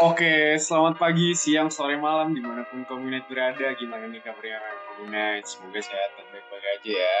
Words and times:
Oke, 0.00 0.56
selamat 0.56 0.96
pagi, 0.96 1.36
siang, 1.36 1.68
sore, 1.68 1.92
malam, 2.00 2.32
di 2.32 2.40
mana 2.40 2.64
pun 2.64 2.88
Komunite 2.88 3.28
berada. 3.28 3.68
Gimana 3.76 4.08
nih 4.08 4.24
kabarnya 4.24 4.56
Komunite? 4.96 5.44
Semoga 5.44 5.76
sehat 5.76 6.16
dan 6.16 6.24
baik-baik 6.32 6.64
aja 6.80 6.92
ya. 7.04 7.18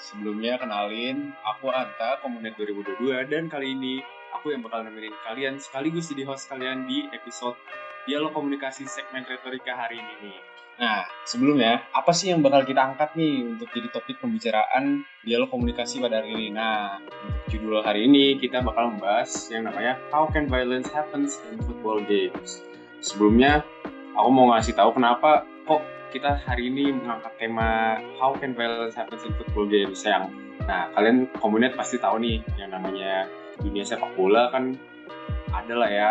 Sebelumnya 0.00 0.56
kenalin, 0.56 1.36
aku 1.44 1.68
Anta, 1.68 2.16
Komunite 2.24 2.56
2022, 2.56 3.20
dan 3.28 3.52
kali 3.52 3.76
ini 3.76 4.00
aku 4.32 4.48
yang 4.48 4.64
bakal 4.64 4.88
nemenin 4.88 5.12
kalian 5.28 5.60
sekaligus 5.60 6.08
jadi 6.08 6.24
host 6.24 6.48
kalian 6.48 6.88
di 6.88 7.04
episode 7.12 7.60
Dialog 8.08 8.32
Komunikasi 8.32 8.88
segmen 8.88 9.28
Retorika 9.28 9.76
hari 9.76 10.00
ini 10.00 10.14
nih. 10.24 10.55
Nah, 10.76 11.08
sebelumnya, 11.24 11.88
apa 11.96 12.12
sih 12.12 12.28
yang 12.28 12.44
bakal 12.44 12.60
kita 12.68 12.84
angkat 12.92 13.16
nih 13.16 13.48
untuk 13.48 13.72
jadi 13.72 13.88
topik 13.88 14.20
pembicaraan 14.20 15.08
dialog 15.24 15.48
komunikasi 15.48 16.04
pada 16.04 16.20
hari 16.20 16.36
ini? 16.36 16.46
Nah, 16.52 17.00
untuk 17.00 17.48
judul 17.48 17.80
hari 17.80 18.04
ini 18.04 18.36
kita 18.36 18.60
bakal 18.60 18.92
membahas 18.92 19.48
yang 19.48 19.64
namanya 19.64 19.96
How 20.12 20.28
Can 20.28 20.52
Violence 20.52 20.92
Happens 20.92 21.40
in 21.48 21.56
Football 21.64 22.04
Games. 22.04 22.60
Sebelumnya, 23.00 23.64
aku 24.12 24.28
mau 24.28 24.52
ngasih 24.52 24.76
tahu 24.76 24.92
kenapa 25.00 25.48
kok 25.64 25.80
kita 26.12 26.44
hari 26.44 26.68
ini 26.68 26.92
mengangkat 26.92 27.32
tema 27.40 27.96
How 28.20 28.36
Can 28.36 28.52
Violence 28.52 28.92
Happens 28.92 29.24
in 29.24 29.32
Football 29.40 29.72
Games 29.72 30.04
yang 30.04 30.28
Nah, 30.66 30.90
kalian 30.98 31.30
komunitas 31.38 31.78
pasti 31.78 31.96
tahu 32.02 32.18
nih 32.18 32.42
yang 32.58 32.74
namanya 32.74 33.30
dunia 33.62 33.86
sepak 33.86 34.10
bola 34.18 34.50
kan 34.50 34.74
ada 35.54 35.74
lah 35.78 35.90
ya 35.90 36.10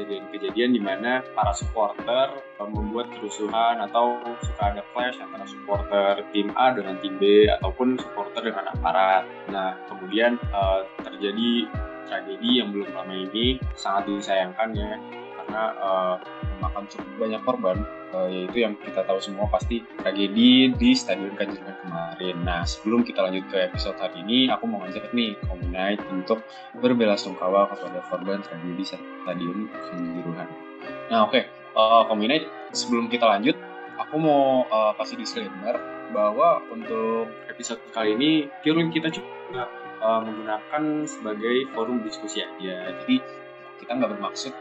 kejadian-kejadian 0.00 0.72
di 0.72 0.80
mana 0.80 1.20
para 1.36 1.52
supporter 1.52 2.40
membuat 2.56 3.12
kerusuhan 3.12 3.84
atau 3.84 4.16
suka 4.40 4.72
ada 4.72 4.82
clash 4.96 5.20
antara 5.20 5.44
supporter 5.44 6.24
tim 6.32 6.48
A 6.56 6.72
dengan 6.72 6.96
tim 7.04 7.20
B 7.20 7.44
ataupun 7.60 8.00
supporter 8.00 8.48
dengan 8.48 8.72
aparat. 8.72 9.28
Nah, 9.52 9.76
kemudian 9.92 10.40
uh, 10.56 10.88
terjadi 11.04 11.68
tragedi 12.08 12.64
yang 12.64 12.72
belum 12.72 12.90
lama 12.96 13.12
ini 13.12 13.60
sangat 13.76 14.08
disayangkan 14.08 14.72
ya 14.72 14.96
karena 15.50 15.74
uh, 15.82 16.14
memakan 16.62 16.86
cukup 16.86 17.10
banyak 17.18 17.42
korban 17.42 17.76
uh, 18.14 18.30
yaitu 18.30 18.62
yang 18.62 18.78
kita 18.78 19.02
tahu 19.02 19.18
semua 19.18 19.50
pasti 19.50 19.82
tragedi 19.98 20.70
di 20.78 20.94
Stadion 20.94 21.34
Kanjuruhan 21.34 21.74
kemarin. 21.82 22.36
Nah 22.46 22.62
sebelum 22.62 23.02
kita 23.02 23.18
lanjut 23.26 23.50
ke 23.50 23.58
episode 23.66 23.98
hari 23.98 24.22
ini, 24.22 24.46
aku 24.46 24.70
mau 24.70 24.78
ngajak 24.86 25.10
nih 25.10 25.34
Komunite 25.50 26.06
untuk 26.14 26.46
berbelasungkawa 26.78 27.66
kepada 27.74 27.98
korban 28.06 28.38
tragedi 28.46 28.94
Stadion 28.94 29.66
Kanjuruhan. 29.90 30.46
Nah 31.10 31.26
oke, 31.26 31.34
okay. 31.34 31.42
uh, 31.74 32.06
Komunite 32.06 32.46
sebelum 32.70 33.10
kita 33.10 33.26
lanjut, 33.26 33.58
aku 33.98 34.22
mau 34.22 34.70
uh, 34.70 34.94
kasih 35.02 35.18
disclaimer 35.18 35.74
bahwa 36.14 36.62
untuk 36.70 37.26
episode 37.50 37.82
kali 37.90 38.14
ini 38.14 38.30
Kirun 38.62 38.94
kita 38.94 39.10
juga 39.10 39.66
menggunakan 40.00 41.04
sebagai 41.04 41.68
forum 41.76 42.00
diskusi 42.00 42.40
aja. 42.40 42.88
Jadi 43.04 43.20
kita 43.80 43.96
nggak 43.96 44.12
bermaksud 44.16 44.52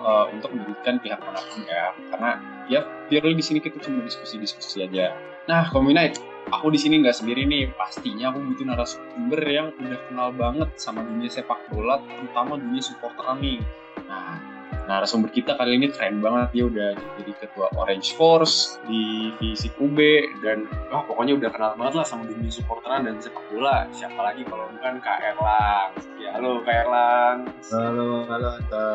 uh, 0.00 0.30
untuk 0.30 0.54
menyudutkan 0.54 1.02
pihak 1.02 1.18
mana 1.18 1.42
pun 1.42 1.60
ya. 1.66 1.92
Karena 2.14 2.30
ya 2.70 2.80
purely 3.10 3.34
di 3.34 3.44
sini 3.44 3.58
kita 3.58 3.82
cuma 3.82 4.06
diskusi-diskusi 4.06 4.86
aja. 4.86 5.18
Nah 5.50 5.66
Komunite 5.74 6.22
aku 6.48 6.70
di 6.70 6.78
sini 6.78 7.02
nggak 7.02 7.16
sendiri 7.18 7.44
nih. 7.44 7.74
Pastinya 7.74 8.30
aku 8.30 8.38
butuh 8.40 8.64
narasumber 8.64 9.42
yang 9.44 9.74
udah 9.74 10.00
kenal 10.06 10.28
banget 10.32 10.70
sama 10.78 11.02
dunia 11.02 11.28
sepak 11.28 11.68
bola 11.74 11.98
terutama 12.06 12.54
dunia 12.56 12.80
supporteran 12.80 13.42
nih. 13.42 13.58
Nah 14.06 14.57
narasumber 14.88 15.28
kita 15.28 15.52
kali 15.60 15.76
ini 15.76 15.92
keren 15.92 16.24
banget 16.24 16.48
dia 16.56 16.64
udah 16.64 16.90
jadi 17.20 17.32
ketua 17.44 17.68
Orange 17.76 18.16
Force 18.16 18.80
di 18.88 19.30
Fisik 19.36 19.76
UB 19.76 20.00
dan 20.40 20.64
wah 20.88 21.04
pokoknya 21.04 21.36
udah 21.36 21.50
kenal 21.52 21.72
banget 21.76 22.00
lah 22.00 22.06
sama 22.08 22.24
dunia 22.24 22.48
supporteran 22.48 23.04
dan 23.04 23.20
sepak 23.20 23.44
bola. 23.52 23.84
Siapa 23.92 24.16
lagi 24.16 24.48
kalau 24.48 24.64
bukan 24.72 24.96
Kak 25.04 25.20
Erlang. 25.20 25.92
Ya 26.16 26.32
halo 26.32 26.64
Kak 26.64 26.74
Erlang. 26.88 27.38
Halo 27.68 28.24
halo 28.32 28.48
Anta 28.56 28.88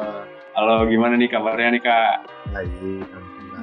halo 0.57 0.75
gimana 0.89 1.13
nih 1.13 1.29
kabarnya 1.29 1.77
nih 1.77 1.83
Kak? 1.85 2.15
Baik 2.49 3.05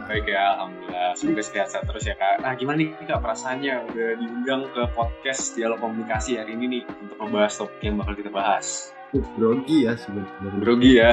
baik 0.07 0.27
ya 0.27 0.59
alhamdulillah. 0.59 1.15
Semoga 1.19 1.43
sehat-sehat 1.43 1.85
terus 1.91 2.07
ya 2.07 2.15
Kak. 2.15 2.47
Nah 2.47 2.55
gimana 2.55 2.79
nih 2.79 2.95
Kak 3.11 3.19
perasaannya? 3.27 3.91
Udah 3.91 4.09
diundang 4.23 4.71
ke 4.71 4.87
podcast 4.95 5.59
dialog 5.59 5.83
komunikasi 5.83 6.39
hari 6.39 6.55
ini 6.55 6.79
nih 6.79 6.83
untuk 6.87 7.19
membahas 7.27 7.59
topik 7.59 7.83
yang 7.83 7.99
bakal 7.99 8.15
kita 8.15 8.31
bahas 8.31 8.95
grogi 9.13 9.87
ya 9.87 9.93
sebenarnya. 9.99 10.59
Grogi 10.63 10.93
ya. 10.99 11.13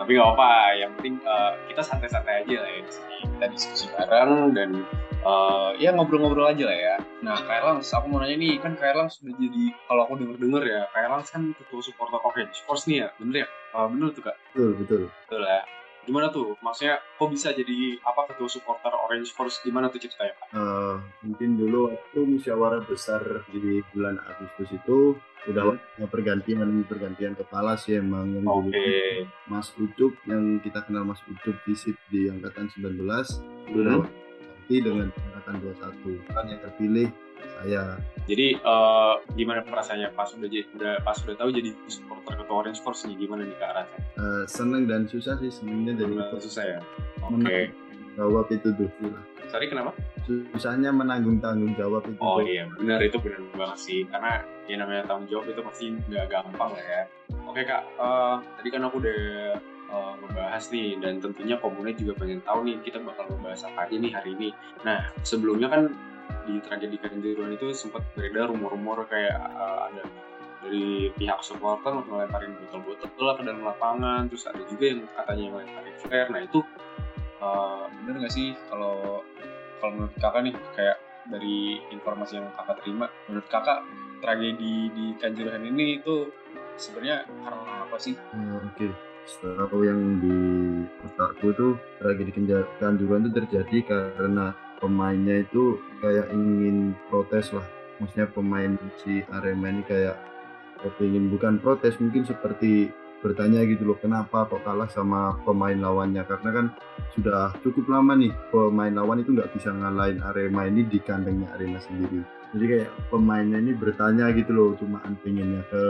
Tapi 0.00 0.16
nggak 0.16 0.30
apa 0.32 0.50
yang 0.80 0.90
penting 0.96 1.20
uh, 1.28 1.52
kita 1.68 1.84
santai-santai 1.84 2.44
aja 2.44 2.64
lah 2.64 2.70
ya 2.72 2.80
di 2.80 2.92
sini. 2.92 3.16
Kita 3.36 3.46
diskusi 3.52 3.84
bareng 3.92 4.56
dan 4.56 4.70
uh, 5.28 5.76
ya 5.76 5.92
ngobrol-ngobrol 5.92 6.48
aja 6.48 6.64
lah 6.64 6.78
ya. 6.78 6.96
Nah 7.20 7.36
Kailang 7.44 7.84
aku 7.84 8.06
mau 8.08 8.24
nanya 8.24 8.40
nih 8.40 8.56
kan 8.64 8.80
Kailang 8.80 9.12
sudah 9.12 9.36
jadi 9.36 9.76
kalau 9.84 10.08
aku 10.08 10.16
denger-denger 10.16 10.62
ya 10.64 10.82
Kailang 10.96 11.22
kan 11.28 11.52
ketua 11.52 11.80
supporter 11.84 12.20
Orange 12.24 12.64
Force 12.64 12.88
nih 12.88 13.04
ya 13.04 13.08
bener 13.20 13.44
ya? 13.44 13.48
Uh, 13.76 13.86
bener 13.92 14.08
tuh 14.16 14.22
kak? 14.24 14.36
Betul 14.56 14.70
betul. 14.80 15.02
Betul 15.28 15.42
ya. 15.44 15.62
Gimana 16.08 16.32
tuh? 16.32 16.56
Maksudnya 16.64 16.96
kok 17.20 17.28
bisa 17.28 17.52
jadi 17.52 18.00
apa 18.00 18.32
ketua 18.32 18.48
supporter 18.48 18.92
Orange 18.96 19.36
Force 19.36 19.60
gimana 19.60 19.92
tuh 19.92 20.00
ceritanya 20.00 20.32
Pak? 20.40 20.48
Uh, 20.56 20.96
mungkin 21.20 21.60
dulu 21.60 21.92
waktu 21.92 22.20
musyawarah 22.24 22.82
besar 22.88 23.44
di 23.52 23.84
bulan 23.92 24.16
Agustus 24.24 24.80
itu 24.80 25.20
udah 25.48 25.72
hmm. 25.72 26.08
pergantian 26.12 26.84
pergantian 26.84 27.32
kepala 27.32 27.80
sih 27.80 27.96
emang 27.96 28.28
yang 28.36 28.44
okay. 28.44 29.24
Mas 29.48 29.72
Ucup 29.80 30.12
yang 30.28 30.60
kita 30.60 30.84
kenal 30.84 31.08
Mas 31.08 31.22
Ucup 31.24 31.56
visit 31.64 31.96
di 32.12 32.28
angkatan 32.28 32.68
19 32.76 33.00
hmm. 33.00 34.04
ganti 34.44 34.76
dengan 34.84 35.08
angkatan 35.08 35.54
21 35.64 36.28
kan 36.28 36.44
yang 36.44 36.60
terpilih 36.60 37.08
saya. 37.40 37.96
Jadi 38.28 38.56
uh, 38.60 39.20
gimana 39.32 39.64
perasaannya 39.64 40.12
pas 40.12 40.28
udah 40.32 40.48
jadi 40.48 40.64
udah 40.76 40.94
pas 41.02 41.16
udah 41.24 41.36
tahu 41.40 41.50
jadi 41.56 41.70
supporter 41.88 42.36
ketua 42.36 42.56
Orange 42.60 42.80
Force 42.84 43.08
nih 43.08 43.16
gimana 43.16 43.48
nih 43.48 43.56
kak 43.56 43.70
rasanya? 43.74 44.00
Uh, 44.20 44.44
seneng 44.44 44.84
dan 44.86 45.08
susah 45.08 45.40
sih 45.40 45.48
senengnya 45.48 46.04
dari 46.04 46.14
itu. 46.20 46.36
susah 46.44 46.64
ya. 46.78 46.80
Oke. 47.24 47.40
Okay. 47.42 47.62
Jawab 48.20 48.46
itu 48.52 48.68
tuh. 48.76 48.90
Sorry 49.50 49.66
kenapa? 49.66 49.90
Susahnya 50.54 50.94
menanggung 50.94 51.42
tanggung 51.42 51.74
jawab 51.74 52.06
itu. 52.06 52.22
Oh 52.22 52.38
iya 52.38 52.70
benar 52.70 53.02
itu 53.02 53.18
benar 53.18 53.42
banget 53.58 53.78
sih 53.82 54.00
karena 54.06 54.46
ya 54.70 54.78
namanya 54.78 55.02
tanggung 55.10 55.26
jawab 55.26 55.50
itu 55.50 55.60
pasti 55.66 55.84
nggak 56.06 56.26
gampang 56.30 56.70
lah 56.70 56.86
ya. 56.86 57.02
Oke 57.50 57.66
kak, 57.66 57.82
uh, 57.98 58.38
tadi 58.58 58.68
kan 58.70 58.86
aku 58.86 59.02
udah 59.02 59.20
uh, 59.90 60.12
ngebahas 60.22 60.64
nih 60.70 61.02
dan 61.02 61.18
tentunya 61.18 61.58
komunitas 61.58 61.98
juga 61.98 62.14
pengen 62.22 62.38
tahu 62.46 62.62
nih 62.62 62.78
kita 62.86 63.02
bakal 63.02 63.26
membahas 63.26 63.66
apa 63.66 63.90
aja 63.90 63.96
nih 63.98 64.12
hari 64.14 64.30
ini. 64.38 64.48
Nah 64.86 65.10
sebelumnya 65.26 65.66
kan 65.66 65.82
di 66.46 66.62
tragedi 66.62 66.96
Kanjuruhan 67.02 67.58
itu 67.58 67.74
sempat 67.74 68.06
beredar 68.14 68.54
rumor-rumor 68.54 69.02
kayak 69.10 69.34
uh, 69.34 69.90
ada 69.90 70.06
dari 70.60 71.08
pihak 71.16 71.40
supporter 71.40 72.04
melemparin 72.04 72.52
botol-botol 72.52 73.24
lah 73.24 73.34
ke 73.34 73.42
dalam 73.48 73.64
lapangan 73.64 74.28
terus 74.28 74.44
ada 74.44 74.60
juga 74.68 74.92
yang 74.92 75.00
katanya 75.16 75.42
yang 75.42 75.54
melemparin 75.56 75.96
flare 75.98 76.28
nah 76.28 76.40
itu 76.44 76.58
uh, 77.40 77.88
bener 78.04 78.24
nggak 78.24 78.34
sih 78.34 78.54
kalau 78.68 79.24
kalau 79.80 79.92
menurut 79.96 80.14
kakak 80.20 80.40
nih 80.46 80.54
kayak 80.76 80.96
dari 81.28 81.80
informasi 81.92 82.40
yang 82.40 82.48
kakak 82.56 82.80
terima 82.84 83.06
menurut 83.28 83.46
kakak 83.48 83.80
tragedi 84.20 84.92
di 84.92 85.06
Kanjuruhan 85.16 85.64
ini 85.64 86.00
itu 86.00 86.28
sebenarnya 86.76 87.24
karena 87.24 87.72
apa 87.88 87.96
sih? 87.96 88.14
Hmm, 88.32 88.60
Oke, 88.60 88.88
okay. 88.88 88.92
setahu 89.24 89.84
yang 89.88 90.20
di 90.20 90.36
otakku 91.08 91.52
tuh 91.56 91.72
tragedi 92.00 92.32
Kanjuruhan 92.80 93.24
itu 93.28 93.32
terjadi 93.32 93.76
karena 93.88 94.52
pemainnya 94.80 95.44
itu 95.44 95.76
kayak 96.00 96.32
ingin 96.32 96.96
protes 97.12 97.52
lah 97.52 97.64
maksudnya 98.00 98.32
pemain 98.32 98.72
si 99.04 99.20
Arema 99.28 99.68
ini 99.68 99.84
kayak 99.84 100.16
ingin 101.04 101.28
bukan 101.28 101.60
protes 101.60 102.00
mungkin 102.00 102.24
seperti 102.24 102.88
bertanya 103.20 103.64
gitu 103.68 103.84
loh 103.84 103.98
kenapa 104.00 104.48
kok 104.48 104.64
kalah 104.64 104.88
sama 104.88 105.36
pemain 105.44 105.76
lawannya? 105.76 106.24
Karena 106.24 106.50
kan 106.50 106.66
sudah 107.16 107.52
cukup 107.60 107.88
lama 107.92 108.16
nih 108.16 108.32
pemain 108.48 108.92
lawan 108.92 109.20
itu 109.20 109.36
nggak 109.36 109.52
bisa 109.52 109.70
ngalahin 109.72 110.24
Arema 110.24 110.64
ini 110.66 110.88
di 110.88 110.98
kandangnya 111.00 111.52
Arema 111.56 111.78
sendiri 111.80 112.39
jadi 112.50 112.64
kayak 112.66 112.90
pemainnya 113.08 113.58
ini 113.62 113.72
bertanya 113.74 114.34
gitu 114.34 114.50
loh 114.50 114.70
cuma 114.78 114.98
pengennya 115.22 115.62
ke 115.70 115.84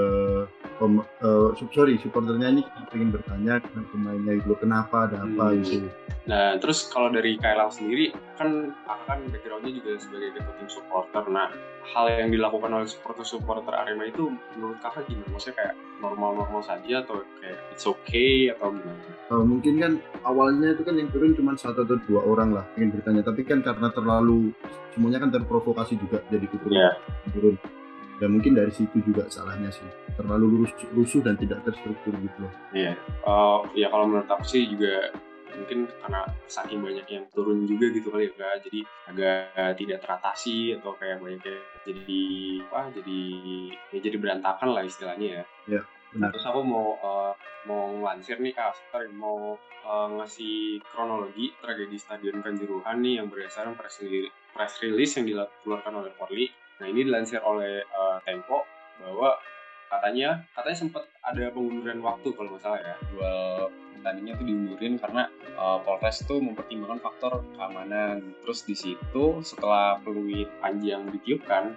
pem, 0.77 1.01
uh, 1.25 1.49
sorry 1.73 1.97
supporternya 2.01 2.49
ini 2.53 2.63
pengen 2.93 3.11
bertanya 3.13 3.61
ke 3.65 3.81
pemainnya 3.93 4.41
gitu 4.41 4.53
loh 4.53 4.61
kenapa 4.61 5.09
ada 5.09 5.25
apa 5.25 5.45
hmm. 5.53 5.61
gitu 5.65 5.89
Nah, 6.29 6.61
terus 6.61 6.87
kalau 6.87 7.09
dari 7.11 7.35
Kailang 7.41 7.75
sendiri, 7.75 8.15
kan 8.37 8.71
kakak 8.87 9.07
kan 9.09 9.19
backgroundnya 9.35 9.73
juga 9.73 9.99
sebagai 9.99 10.37
ketua 10.37 10.55
tim 10.61 10.69
supporter. 10.69 11.25
Nah, 11.27 11.49
hal 11.91 12.07
yang 12.13 12.29
dilakukan 12.29 12.71
oleh 12.71 12.87
supporter-supporter 12.87 13.73
Arema 13.73 14.07
itu 14.07 14.29
menurut 14.55 14.79
kakak 14.79 15.09
gimana? 15.09 15.27
Maksudnya 15.33 15.57
kayak 15.57 15.75
normal-normal 15.99 16.63
saja 16.63 17.03
atau 17.03 17.25
kayak 17.41 17.59
it's 17.73 17.89
okay 17.89 18.53
atau 18.53 18.77
gimana? 18.77 19.03
Uh, 19.33 19.43
mungkin 19.43 19.75
kan 19.81 19.93
awalnya 20.29 20.77
itu 20.77 20.85
kan 20.85 20.95
yang 21.01 21.09
turun 21.09 21.33
cuma 21.33 21.57
satu 21.57 21.89
atau 21.89 21.97
dua 22.05 22.21
orang 22.23 22.53
lah 22.53 22.65
ingin 22.77 23.01
bertanya. 23.01 23.25
Tapi 23.25 23.41
kan 23.43 23.65
karena 23.65 23.89
terlalu 23.91 24.53
semuanya 24.93 25.25
kan 25.25 25.33
terprovokasi 25.33 25.97
juga 25.97 26.21
jadi 26.29 26.47
turun. 26.59 26.71
Yeah. 26.75 26.95
turun. 27.33 27.55
Dan 28.21 28.37
mungkin 28.37 28.53
dari 28.53 28.69
situ 28.69 29.01
juga 29.01 29.25
salahnya 29.33 29.73
sih 29.73 29.87
terlalu 30.21 30.61
lurus, 30.61 30.73
rusuh 30.93 31.25
dan 31.25 31.41
tidak 31.41 31.65
terstruktur 31.65 32.13
gitu 32.21 32.39
loh. 32.45 32.53
Iya, 32.77 32.93
yeah. 32.93 32.97
uh, 33.25 33.65
ya 33.73 33.89
kalau 33.89 34.05
menurut 34.11 34.29
aku 34.29 34.45
sih 34.45 34.69
juga 34.69 35.09
mungkin 35.51 35.91
karena 35.99 36.23
saking 36.47 36.79
banyak 36.79 37.07
yang 37.11 37.25
turun 37.35 37.67
juga 37.67 37.91
gitu 37.91 38.09
kali 38.15 38.31
ya 38.31 38.55
jadi 38.63 38.81
agak 39.11 39.75
tidak 39.77 39.99
teratasi 39.99 40.79
atau 40.79 40.95
kayak 40.95 41.19
banyak 41.19 41.43
yang 41.43 41.61
jadi 41.83 42.23
apa 42.71 42.81
jadi 42.95 43.21
ya 43.91 43.99
jadi 43.99 44.17
berantakan 44.17 44.69
lah 44.71 44.87
istilahnya 44.87 45.43
ya 45.43 45.45
ya 45.67 45.83
benar. 46.15 46.31
Terus 46.35 46.47
aku 46.47 46.61
mau 46.67 46.99
uh, 46.99 47.33
mau 47.69 47.87
ngelansir 47.93 48.43
nih 48.43 48.55
kak, 48.55 48.75
sorry 48.91 49.11
mau 49.15 49.55
uh, 49.87 50.09
ngasih 50.19 50.83
kronologi 50.91 51.55
tragedi 51.63 51.97
Stadion 51.97 52.43
Kanjuruhan 52.43 52.99
nih 52.99 53.23
yang 53.23 53.31
berdasarkan 53.31 53.79
press 53.79 54.03
press 54.55 54.79
release 54.83 55.17
yang 55.19 55.27
dikeluarkan 55.27 55.93
oleh 56.05 56.13
Polri. 56.17 56.47
Nah 56.81 56.87
ini 56.89 57.05
dilansir 57.05 57.41
oleh 57.45 57.85
uh, 57.93 58.19
Tempo 58.25 58.65
bahwa 59.01 59.37
katanya 59.91 60.47
katanya 60.55 60.79
sempat 60.79 61.05
ada 61.25 61.51
pengunduran 61.51 62.01
waktu 62.01 62.29
kalau 62.33 62.55
nggak 62.55 62.63
salah 62.63 62.81
ya. 62.81 62.97
Dua 63.13 63.33
pertandingannya 64.01 64.41
tuh 64.41 64.47
diundurin 64.49 64.95
karena 64.97 65.23
uh, 65.61 65.79
Polres 65.85 66.25
tuh 66.25 66.41
mempertimbangkan 66.41 67.01
faktor 67.05 67.45
keamanan. 67.57 68.35
Terus 68.45 68.65
di 68.65 68.77
situ 68.77 69.25
setelah 69.45 70.01
peluit 70.01 70.49
panjang 70.65 71.05
ditiupkan 71.13 71.77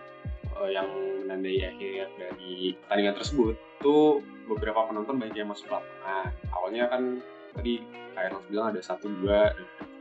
uh, 0.56 0.70
yang 0.72 0.88
menandai 1.24 1.60
akhir 1.68 2.12
dari 2.16 2.78
pertandingan 2.84 3.16
tersebut 3.20 3.56
tuh 3.84 4.24
beberapa 4.48 4.88
penonton 4.88 5.20
banyak 5.20 5.36
yang 5.36 5.52
masuk 5.52 5.68
lapangan. 5.68 6.32
Awalnya 6.56 6.88
kan 6.88 7.20
tadi 7.54 7.84
kayak 8.14 8.40
bilang 8.48 8.72
ada 8.74 8.82
satu 8.82 9.10
dua 9.10 9.52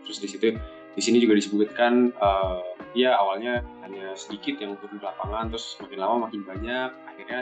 terus 0.04 0.18
di 0.20 0.28
situ 0.28 0.56
di 0.92 1.02
sini 1.02 1.18
juga 1.20 1.38
disebutkan 1.40 2.12
uh, 2.20 2.64
ya 2.92 3.16
awalnya 3.16 3.64
hanya 3.84 4.12
sedikit 4.12 4.60
yang 4.60 4.76
turun 4.80 5.00
di 5.00 5.04
lapangan 5.04 5.48
terus 5.48 5.76
makin 5.80 5.98
lama 5.98 6.16
makin 6.28 6.42
banyak 6.44 6.90
akhirnya 7.08 7.40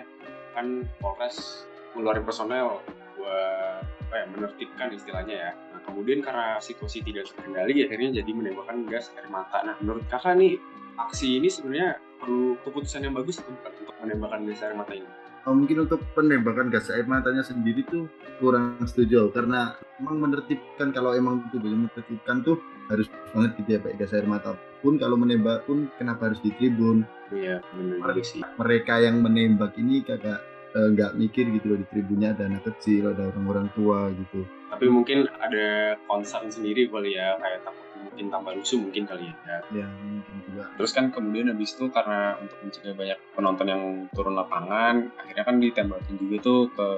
kan 0.54 0.86
Polres 1.02 1.66
mengeluarkan 1.94 2.24
personel 2.26 2.78
buat 3.18 3.82
apa 4.10 4.14
ya 4.16 4.26
menertibkan 4.26 4.90
istilahnya 4.90 5.36
ya. 5.38 5.50
Nah 5.70 5.80
kemudian 5.86 6.18
karena 6.18 6.58
situasi 6.58 7.06
tidak 7.06 7.30
terkendali 7.30 7.86
akhirnya 7.86 8.22
jadi 8.22 8.30
menembakkan 8.34 8.82
gas 8.90 9.14
air 9.14 9.30
mata. 9.30 9.62
Nah 9.62 9.78
menurut 9.78 10.02
kakak 10.10 10.34
nih 10.34 10.58
aksi 10.98 11.38
ini 11.38 11.46
sebenarnya 11.46 12.02
perlu 12.18 12.58
keputusan 12.66 13.06
yang 13.06 13.14
bagus 13.14 13.38
atau 13.38 13.54
bukan 13.54 13.70
untuk 13.70 13.96
menembakkan 14.02 14.40
gas 14.50 14.62
air 14.66 14.74
mata 14.74 14.92
ini? 14.98 15.06
Oh, 15.48 15.56
mungkin 15.56 15.88
untuk 15.88 16.04
penembakan 16.12 16.68
gas 16.68 16.92
air 16.92 17.08
matanya 17.08 17.40
sendiri 17.40 17.86
tuh 17.86 18.10
kurang 18.42 18.82
setuju 18.82 19.32
karena 19.32 19.78
emang 20.02 20.20
menertibkan 20.20 20.92
kalau 20.92 21.16
emang 21.16 21.46
itu 21.48 21.56
menertibkan 21.62 22.44
tuh 22.44 22.60
harus 22.90 23.06
banget 23.30 23.50
gitu 23.62 23.68
ya 23.70 23.78
pakai 23.78 23.96
gas 23.96 24.12
air 24.12 24.26
mata 24.26 24.58
pun 24.82 24.98
kalau 24.98 25.14
menembak 25.14 25.62
pun 25.64 25.86
kenapa 25.96 26.32
harus 26.32 26.40
di 26.42 26.50
tribun? 26.56 27.06
Iya 27.30 27.62
benar 27.70 28.18
sih. 28.26 28.42
mereka 28.58 28.98
yang 28.98 29.22
menembak 29.22 29.78
ini 29.78 30.02
kagak 30.02 30.42
eh, 30.74 30.88
nggak 30.98 31.14
uh, 31.14 31.16
mikir 31.16 31.46
gitu 31.54 31.66
loh 31.70 31.78
di 31.78 31.86
tribunnya 31.86 32.34
ada 32.34 32.50
anak 32.50 32.66
kecil 32.66 33.14
ada 33.14 33.30
orang-orang 33.30 33.70
tua 33.78 34.10
gitu. 34.10 34.42
Tapi 34.70 34.86
mungkin 34.90 35.30
ada 35.38 35.94
concern 36.10 36.50
sendiri 36.50 36.90
kali 36.90 37.14
ya 37.14 37.38
kayak 37.38 37.62
takut 37.62 37.86
mungkin 38.00 38.26
tambah 38.32 38.52
lusuh 38.58 38.80
mungkin 38.82 39.04
kali 39.06 39.30
ya. 39.30 39.56
Ya 39.70 39.86
mungkin 39.86 40.36
juga. 40.50 40.64
Terus 40.74 40.90
kan 40.90 41.14
kemudian 41.14 41.54
habis 41.54 41.70
itu 41.78 41.86
karena 41.94 42.34
untuk 42.42 42.58
mencegah 42.66 42.94
banyak 42.98 43.18
penonton 43.38 43.66
yang 43.70 43.82
turun 44.10 44.34
lapangan 44.34 45.14
akhirnya 45.22 45.44
kan 45.46 45.56
ditembakin 45.62 46.14
juga 46.18 46.36
tuh 46.42 46.60
ke 46.74 46.88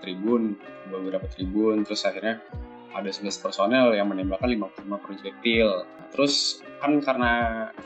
tribun 0.00 0.56
beberapa 0.88 1.28
tribun 1.28 1.84
terus 1.86 2.02
akhirnya 2.08 2.40
ada 2.94 3.10
11 3.10 3.30
personel 3.42 3.94
yang 3.94 4.10
menembakkan 4.10 4.50
55 4.50 5.04
proyektil. 5.04 5.86
Terus 6.10 6.64
kan 6.80 6.96
karena 6.98 7.32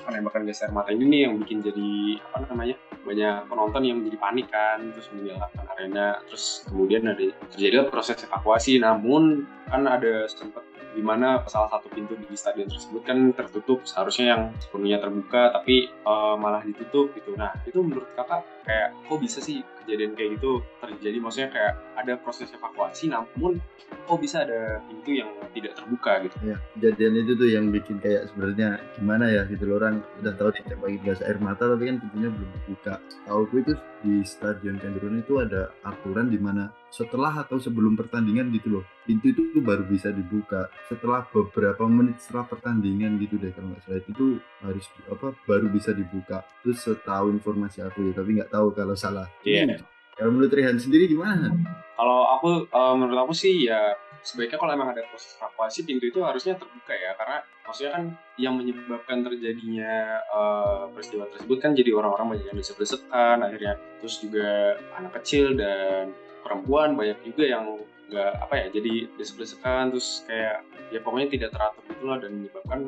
penembakan 0.06 0.46
gas 0.46 0.62
air 0.62 0.70
mata 0.70 0.94
ini 0.94 1.04
nih 1.10 1.20
yang 1.28 1.34
bikin 1.42 1.60
jadi 1.60 2.22
apa 2.30 2.46
namanya 2.46 2.76
banyak 3.04 3.36
penonton 3.50 3.82
yang 3.84 3.96
menjadi 4.00 4.18
panik 4.22 4.46
kan 4.48 4.80
terus 4.96 5.12
meninggalkan 5.12 5.66
arena 5.76 6.06
terus 6.24 6.64
kemudian 6.64 7.04
ada 7.04 7.26
terjadi 7.52 7.90
proses 7.92 8.16
evakuasi 8.24 8.80
namun 8.80 9.44
kan 9.68 9.84
ada 9.84 10.24
sempat 10.30 10.64
di 10.94 11.02
mana 11.02 11.42
salah 11.50 11.68
satu 11.74 11.90
pintu 11.90 12.14
di 12.14 12.38
stadion 12.38 12.70
tersebut 12.70 13.02
kan 13.02 13.18
tertutup 13.34 13.82
seharusnya 13.82 14.26
yang 14.30 14.42
sepenuhnya 14.62 15.02
terbuka 15.02 15.50
tapi 15.50 15.90
uh, 16.06 16.38
malah 16.38 16.62
ditutup 16.62 17.10
gitu 17.18 17.34
nah 17.34 17.50
itu 17.66 17.82
menurut 17.82 18.06
kakak 18.14 18.46
kayak 18.64 18.96
kok 19.06 19.20
bisa 19.20 19.38
sih 19.44 19.60
kejadian 19.84 20.16
kayak 20.16 20.40
gitu 20.40 20.64
terjadi? 20.80 21.16
Maksudnya 21.20 21.50
kayak 21.52 21.72
ada 22.00 22.12
proses 22.18 22.48
evakuasi 22.50 23.12
namun 23.12 23.60
kok 24.04 24.18
bisa 24.20 24.44
ada 24.44 24.80
pintu 24.88 25.14
yang 25.14 25.30
tidak 25.52 25.76
terbuka 25.76 26.12
gitu. 26.26 26.36
Ya 26.42 26.56
kejadian 26.76 27.14
itu 27.24 27.32
tuh 27.36 27.48
yang 27.48 27.64
bikin 27.70 27.96
kayak 28.00 28.32
sebenarnya 28.32 28.68
gimana 28.96 29.24
ya 29.30 29.42
gitu 29.46 29.64
loh 29.68 29.76
orang 29.80 30.02
udah 30.20 30.32
tahu 30.34 30.50
ditembaki 30.56 30.98
gas 31.04 31.20
air 31.22 31.38
mata 31.38 31.68
tapi 31.68 31.88
kan 31.88 31.96
pintunya 32.02 32.28
belum 32.32 32.50
dibuka 32.50 32.94
tahu 33.24 33.42
itu 33.54 33.72
di 34.04 34.20
stadion 34.28 34.76
Kanjuruhan 34.76 35.24
itu 35.24 35.40
ada 35.40 35.72
aturan 35.80 36.28
di 36.28 36.36
mana 36.36 36.68
setelah 36.92 37.32
atau 37.40 37.56
sebelum 37.56 37.96
pertandingan 37.96 38.52
gitu 38.52 38.80
loh 38.80 38.84
pintu 39.04 39.32
itu 39.32 39.60
baru 39.60 39.84
bisa 39.84 40.10
dibuka. 40.10 40.68
Setelah 40.88 41.24
beberapa 41.28 41.84
menit 41.88 42.20
setelah 42.20 42.48
pertandingan 42.48 43.20
gitu 43.20 43.36
deh 43.36 43.52
kalau 43.52 43.72
nggak 43.72 43.82
salah 43.84 44.00
itu 44.00 44.26
harus 44.64 44.84
apa 45.08 45.26
baru 45.44 45.66
bisa 45.68 45.92
dibuka. 45.92 46.44
Terus 46.64 46.80
setahu 46.80 47.32
informasi 47.32 47.84
aku 47.84 48.10
ya 48.10 48.12
tapi 48.16 48.40
nggak 48.40 48.50
tahu 48.54 48.70
kalau 48.70 48.94
salah. 48.94 49.26
Iya. 49.42 49.74
Yeah. 49.74 49.82
kalau 50.14 50.30
menurut 50.30 50.54
Rihan 50.54 50.78
sendiri 50.78 51.10
gimana 51.10 51.50
kalau 51.94 52.26
aku 52.38 52.66
uh, 52.74 52.94
menurut 52.94 53.26
aku 53.26 53.32
sih 53.34 53.70
ya 53.70 53.94
sebaiknya 54.24 54.58
kalau 54.58 54.72
emang 54.74 54.90
ada 54.96 55.04
proses 55.06 55.36
evakuasi 55.38 55.86
pintu 55.86 56.10
itu 56.10 56.20
harusnya 56.24 56.58
terbuka 56.58 56.96
ya. 56.96 57.14
Karena 57.14 57.38
maksudnya 57.62 57.92
kan 57.94 58.04
yang 58.40 58.54
menyebabkan 58.58 59.22
terjadinya 59.22 60.18
uh, 60.32 60.90
peristiwa 60.90 61.28
tersebut 61.30 61.58
kan 61.60 61.76
jadi 61.76 61.94
orang-orang 61.94 62.34
banyak 62.34 62.46
yang 62.50 62.58
desek-desekan 62.58 63.44
akhirnya. 63.44 63.78
Terus 64.02 64.14
juga 64.18 64.80
anak 64.98 65.12
kecil 65.22 65.54
dan 65.54 66.16
perempuan 66.42 66.98
banyak 66.98 67.20
juga 67.22 67.44
yang 67.46 67.64
nggak 68.04 68.32
apa 68.36 68.54
ya 68.60 68.66
jadi 68.68 69.08
desek-desekan 69.16 69.88
terus 69.94 70.28
kayak 70.28 70.60
ya 70.92 71.00
pokoknya 71.00 71.28
tidak 71.32 71.50
teratur 71.56 71.82
gitulah 71.88 72.18
dan 72.20 72.30
menyebabkan 72.42 72.80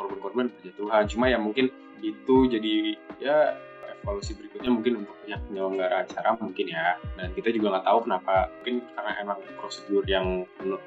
korban-korban 0.00 0.46
berjatuhan. 0.56 1.04
Cuma 1.10 1.26
ya 1.28 1.38
mungkin 1.42 1.68
itu 2.00 2.36
jadi 2.48 2.74
ya 3.20 3.36
evaluasi 4.04 4.36
berikutnya 4.36 4.70
mungkin 4.70 4.92
untuk 5.00 5.16
pihak 5.24 5.40
penyelenggara 5.48 6.04
acara 6.04 6.36
mungkin 6.36 6.66
ya. 6.68 7.00
Dan 7.16 7.32
kita 7.32 7.48
juga 7.56 7.66
nggak 7.80 7.86
tahu 7.88 7.98
kenapa 8.04 8.34
mungkin 8.60 8.76
karena 8.92 9.12
emang 9.24 9.38
prosedur 9.56 10.04
yang 10.04 10.26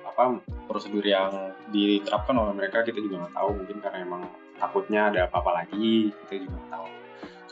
apa 0.05 0.23
prosedur 0.69 1.01
yang 1.01 1.57
diterapkan 1.73 2.37
oleh 2.37 2.53
mereka 2.53 2.85
kita 2.85 3.01
juga 3.01 3.25
nggak 3.25 3.35
tahu. 3.35 3.49
Mungkin 3.57 3.77
karena 3.81 3.97
emang 4.05 4.21
takutnya 4.61 5.01
ada 5.09 5.19
apa-apa 5.25 5.65
lagi 5.65 6.13
kita 6.29 6.45
juga 6.45 6.53
nggak 6.61 6.71
tahu 6.77 6.87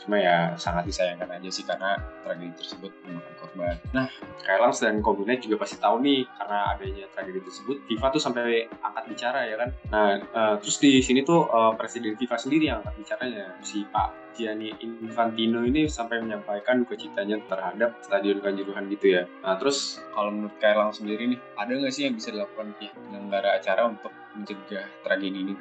cuma 0.06 0.22
ya 0.22 0.54
sangat 0.54 0.86
disayangkan 0.86 1.26
aja 1.26 1.50
sih 1.50 1.66
karena 1.66 1.98
tragedi 2.22 2.54
tersebut 2.54 2.94
memakan 3.02 3.34
korban. 3.42 3.74
Nah, 3.90 4.06
Kailans 4.46 4.78
dan 4.78 5.02
Komunet 5.02 5.42
juga 5.42 5.66
pasti 5.66 5.82
tahu 5.82 5.98
nih 5.98 6.22
karena 6.38 6.58
adanya 6.78 7.04
tragedi 7.10 7.42
tersebut, 7.42 7.76
FIFA 7.90 8.06
tuh 8.14 8.22
sampai 8.22 8.70
angkat 8.70 9.04
bicara 9.10 9.40
ya 9.50 9.56
kan. 9.58 9.70
Nah, 9.90 10.06
uh, 10.30 10.54
terus 10.62 10.78
di 10.78 11.02
sini 11.02 11.26
tuh 11.26 11.50
uh, 11.50 11.74
Presiden 11.74 12.14
FIFA 12.14 12.36
sendiri 12.38 12.64
yang 12.70 12.78
angkat 12.86 12.94
bicaranya, 13.02 13.58
si 13.66 13.82
Pak 13.90 14.38
Gianni 14.38 14.70
Infantino 14.84 15.64
ini 15.64 15.88
sampai 15.88 16.20
menyampaikan 16.20 16.84
duka 16.84 16.94
citanya 16.94 17.40
terhadap 17.48 17.98
Stadion 18.04 18.38
Kanjuruhan 18.38 18.86
gitu 18.92 19.18
ya. 19.18 19.22
Nah, 19.42 19.58
terus 19.58 19.98
kalau 20.14 20.30
menurut 20.30 20.54
Kailang 20.62 20.94
sendiri 20.94 21.34
nih, 21.34 21.40
ada 21.58 21.72
nggak 21.72 21.90
sih 21.90 22.06
yang 22.06 22.14
bisa 22.14 22.30
dilakukan 22.30 22.76
pihak 22.78 22.94
penyelenggara 22.94 23.58
acara 23.58 23.88
untuk 23.88 24.12
mencegah 24.36 24.86
tragedi 25.02 25.38
ini? 25.42 25.54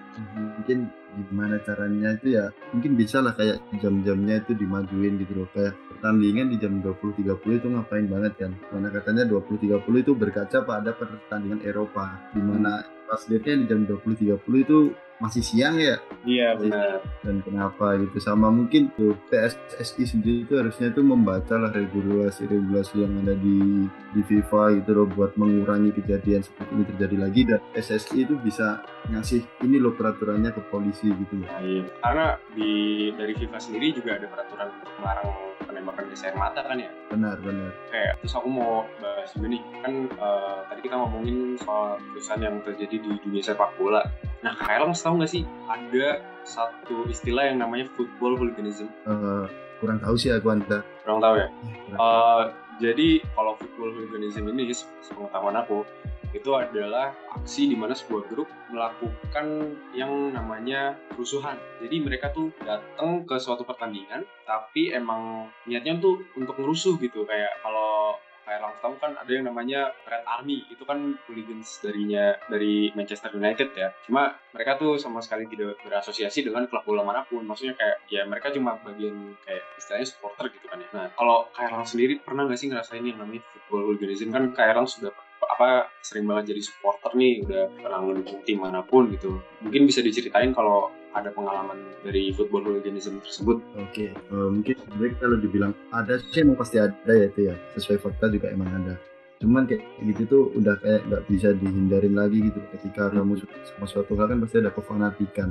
Mungkin 0.59 0.91
gimana 1.15 1.55
caranya 1.63 2.19
itu 2.19 2.35
ya 2.35 2.51
mungkin 2.75 2.99
bisa 2.99 3.23
lah 3.23 3.31
kayak 3.39 3.63
jam-jamnya 3.79 4.43
itu 4.43 4.51
dimajuin 4.51 5.15
gitu 5.23 5.43
loh 5.43 5.47
kayak 5.55 5.71
pertandingan 5.87 6.51
di 6.51 6.59
jam 6.59 6.83
20.30 6.83 7.39
itu 7.39 7.67
ngapain 7.71 8.05
banget 8.11 8.33
kan 8.35 8.51
mana 8.75 8.91
katanya 8.91 9.23
20.30 9.23 9.79
itu 9.79 10.11
berkaca 10.11 10.57
pada 10.67 10.91
pertandingan 10.91 11.63
Eropa 11.63 12.19
di 12.35 12.43
mana 12.43 12.83
pas 13.07 13.23
di 13.23 13.39
jam 13.39 13.87
20.30 13.87 14.35
itu 14.67 14.79
masih 15.19 15.43
siang 15.43 15.79
ya? 15.79 15.95
Iya 16.27 16.57
benar. 16.59 16.99
Dan 17.23 17.39
kenapa 17.45 17.95
gitu? 18.01 18.17
Sama 18.19 18.51
mungkin 18.51 18.91
tuh 18.97 19.15
PSSI 19.31 20.03
sendiri 20.03 20.43
itu 20.43 20.53
harusnya 20.59 20.91
itu 20.91 21.01
membaca 21.05 21.55
lah 21.55 21.71
regulasi-regulasi 21.71 23.05
yang 23.05 23.13
ada 23.23 23.35
di 23.37 23.87
di 24.15 24.21
FIFA 24.23 24.81
gitu 24.81 24.91
loh 24.91 25.07
buat 25.07 25.35
mengurangi 25.39 25.95
kejadian 25.95 26.43
seperti 26.43 26.71
ini 26.75 26.83
terjadi 26.95 27.17
lagi. 27.21 27.41
Dan 27.47 27.59
PSSI 27.71 28.27
itu 28.27 28.35
bisa 28.41 28.83
ngasih 29.11 29.45
ini 29.63 29.77
loh 29.79 29.95
peraturannya 29.95 30.51
ke 30.51 30.61
polisi 30.67 31.07
gitu 31.07 31.45
loh. 31.45 31.47
Nah, 31.47 31.61
iya. 31.63 31.83
karena 32.03 32.27
di 32.51 32.71
dari 33.15 33.33
FIFA 33.37 33.57
sendiri 33.61 33.87
juga 33.95 34.19
ada 34.19 34.27
peraturan 34.27 34.67
untuk 34.75 34.91
melarang 34.99 35.31
penembakan 35.65 36.07
gas 36.11 36.23
air 36.23 36.35
mata 36.35 36.61
kan 36.63 36.77
ya? 36.79 36.91
Benar 37.11 37.37
benar. 37.39 37.71
Kayak 37.91 38.13
terus 38.19 38.33
aku 38.35 38.47
mau 38.51 38.83
bahas 38.99 39.29
juga 39.31 39.47
nih 39.51 39.61
kan 39.83 39.93
uh, 40.19 40.59
tadi 40.67 40.79
kita 40.85 40.95
ngomongin 40.97 41.55
soal 41.61 41.97
keputusan 41.99 42.39
yang 42.43 42.55
terjadi 42.63 42.95
di 42.99 43.09
dunia 43.23 43.43
sepak 43.43 43.71
bola 43.79 44.03
nah 44.43 44.53
Kyle 44.55 44.91
tahu 44.91 45.13
nggak 45.21 45.31
sih 45.31 45.43
ada 45.69 46.23
satu 46.45 47.09
istilah 47.09 47.49
yang 47.49 47.61
namanya 47.61 47.89
football 47.93 48.37
hooliganism 48.37 48.91
uh, 49.09 49.49
kurang 49.81 49.99
tahu 50.01 50.15
sih 50.15 50.31
aku 50.31 50.53
anda 50.53 50.85
kurang 51.03 51.19
tahu 51.21 51.35
ya 51.41 51.47
uh, 51.97 52.53
jadi 52.77 53.23
kalau 53.33 53.55
football 53.55 53.95
hooliganism 53.95 54.51
ini 54.51 54.75
sepengetahuan 54.75 55.55
aku 55.55 55.87
itu 56.35 56.51
adalah 56.51 57.15
aksi 57.31 57.71
di 57.71 57.79
mana 57.79 57.95
sebuah 57.95 58.27
grup 58.27 58.51
melakukan 58.67 59.71
yang 59.95 60.35
namanya 60.35 60.99
kerusuhan. 61.15 61.55
Jadi 61.79 62.03
mereka 62.03 62.35
tuh 62.35 62.51
datang 62.59 63.23
ke 63.23 63.39
suatu 63.39 63.63
pertandingan, 63.63 64.27
tapi 64.43 64.91
emang 64.91 65.47
niatnya 65.63 65.95
tuh 66.03 66.27
untuk 66.35 66.59
ngerusuh 66.59 66.99
gitu. 66.99 67.23
Kayak 67.23 67.55
kalau 67.63 68.19
kayak 68.45 68.61
langsung 68.61 68.81
tahu 68.81 68.95
kan 69.01 69.11
ada 69.17 69.31
yang 69.33 69.49
namanya 69.49 69.91
Red 70.05 70.23
Army. 70.23 70.63
Itu 70.69 70.85
kan 70.85 71.17
hooligans 71.25 71.81
darinya 71.81 72.37
dari 72.47 72.93
Manchester 72.93 73.33
United 73.33 73.73
ya. 73.73 73.89
Cuma 74.05 74.37
mereka 74.53 74.77
tuh 74.77 75.01
sama 75.01 75.19
sekali 75.19 75.49
tidak 75.49 75.81
berasosiasi 75.81 76.45
dengan 76.45 76.69
klub 76.69 76.85
bola 76.85 77.01
mana 77.01 77.25
pun. 77.25 77.41
Maksudnya 77.43 77.73
kayak 77.75 77.97
ya 78.07 78.23
mereka 78.29 78.53
cuma 78.53 78.77
bagian 78.79 79.33
kayak 79.43 79.65
istilahnya 79.81 80.07
supporter 80.07 80.45
gitu 80.53 80.69
kan 80.69 80.79
ya. 80.79 80.89
Nah 80.93 81.07
kalau 81.17 81.49
kayak 81.51 81.73
Lang 81.75 81.83
sendiri 81.83 82.21
pernah 82.21 82.47
nggak 82.47 82.59
sih 82.61 82.69
ngerasain 82.71 83.03
yang 83.03 83.19
namanya 83.19 83.43
football 83.51 83.91
hooliganism? 83.91 84.29
Kan 84.31 84.53
kayak 84.53 84.77
Lang 84.77 84.87
sudah 84.87 85.11
apa 85.45 85.89
sering 86.05 86.29
banget 86.29 86.53
jadi 86.55 86.61
supporter 86.61 87.11
nih. 87.17 87.43
Udah 87.43 87.63
pernah 87.73 87.99
mendukung 88.05 88.39
tim 88.45 88.61
mana 88.61 88.85
pun 88.85 89.09
gitu. 89.11 89.41
Mungkin 89.65 89.89
bisa 89.89 90.05
diceritain 90.05 90.53
kalau 90.53 90.93
ada 91.15 91.31
pengalaman 91.31 91.79
dari 92.03 92.29
football 92.29 92.61
hooliganism 92.61 93.23
tersebut 93.23 93.63
Oke, 93.79 94.11
eh, 94.11 94.47
mungkin 94.51 94.75
sebenarnya 94.75 95.15
kalau 95.17 95.37
dibilang 95.37 95.73
ada 95.89 96.19
sih 96.19 96.43
emang 96.43 96.55
pasti 96.55 96.75
ada 96.75 96.91
ya 97.07 97.25
itu 97.25 97.47
ya. 97.47 97.55
Sesuai 97.73 97.97
fakta 97.97 98.27
juga 98.27 98.51
emang 98.51 98.67
ada. 98.69 98.99
Cuman 99.35 99.63
kayak 99.63 99.83
gitu 100.05 100.21
tuh 100.25 100.43
udah 100.53 100.75
kayak 100.77 101.07
nggak 101.07 101.23
bisa 101.25 101.51
dihindarin 101.53 102.13
lagi 102.13 102.39
gitu. 102.41 102.59
Ketika 102.71 103.07
Hmm. 103.07 103.19
kamu 103.21 103.33
suka 103.37 103.55
sama 103.65 103.85
suatu 103.85 104.11
hal 104.13 104.27
kan 104.27 104.39
pasti 104.39 104.57
ada 104.59 104.71
kefanatikan. 104.71 105.49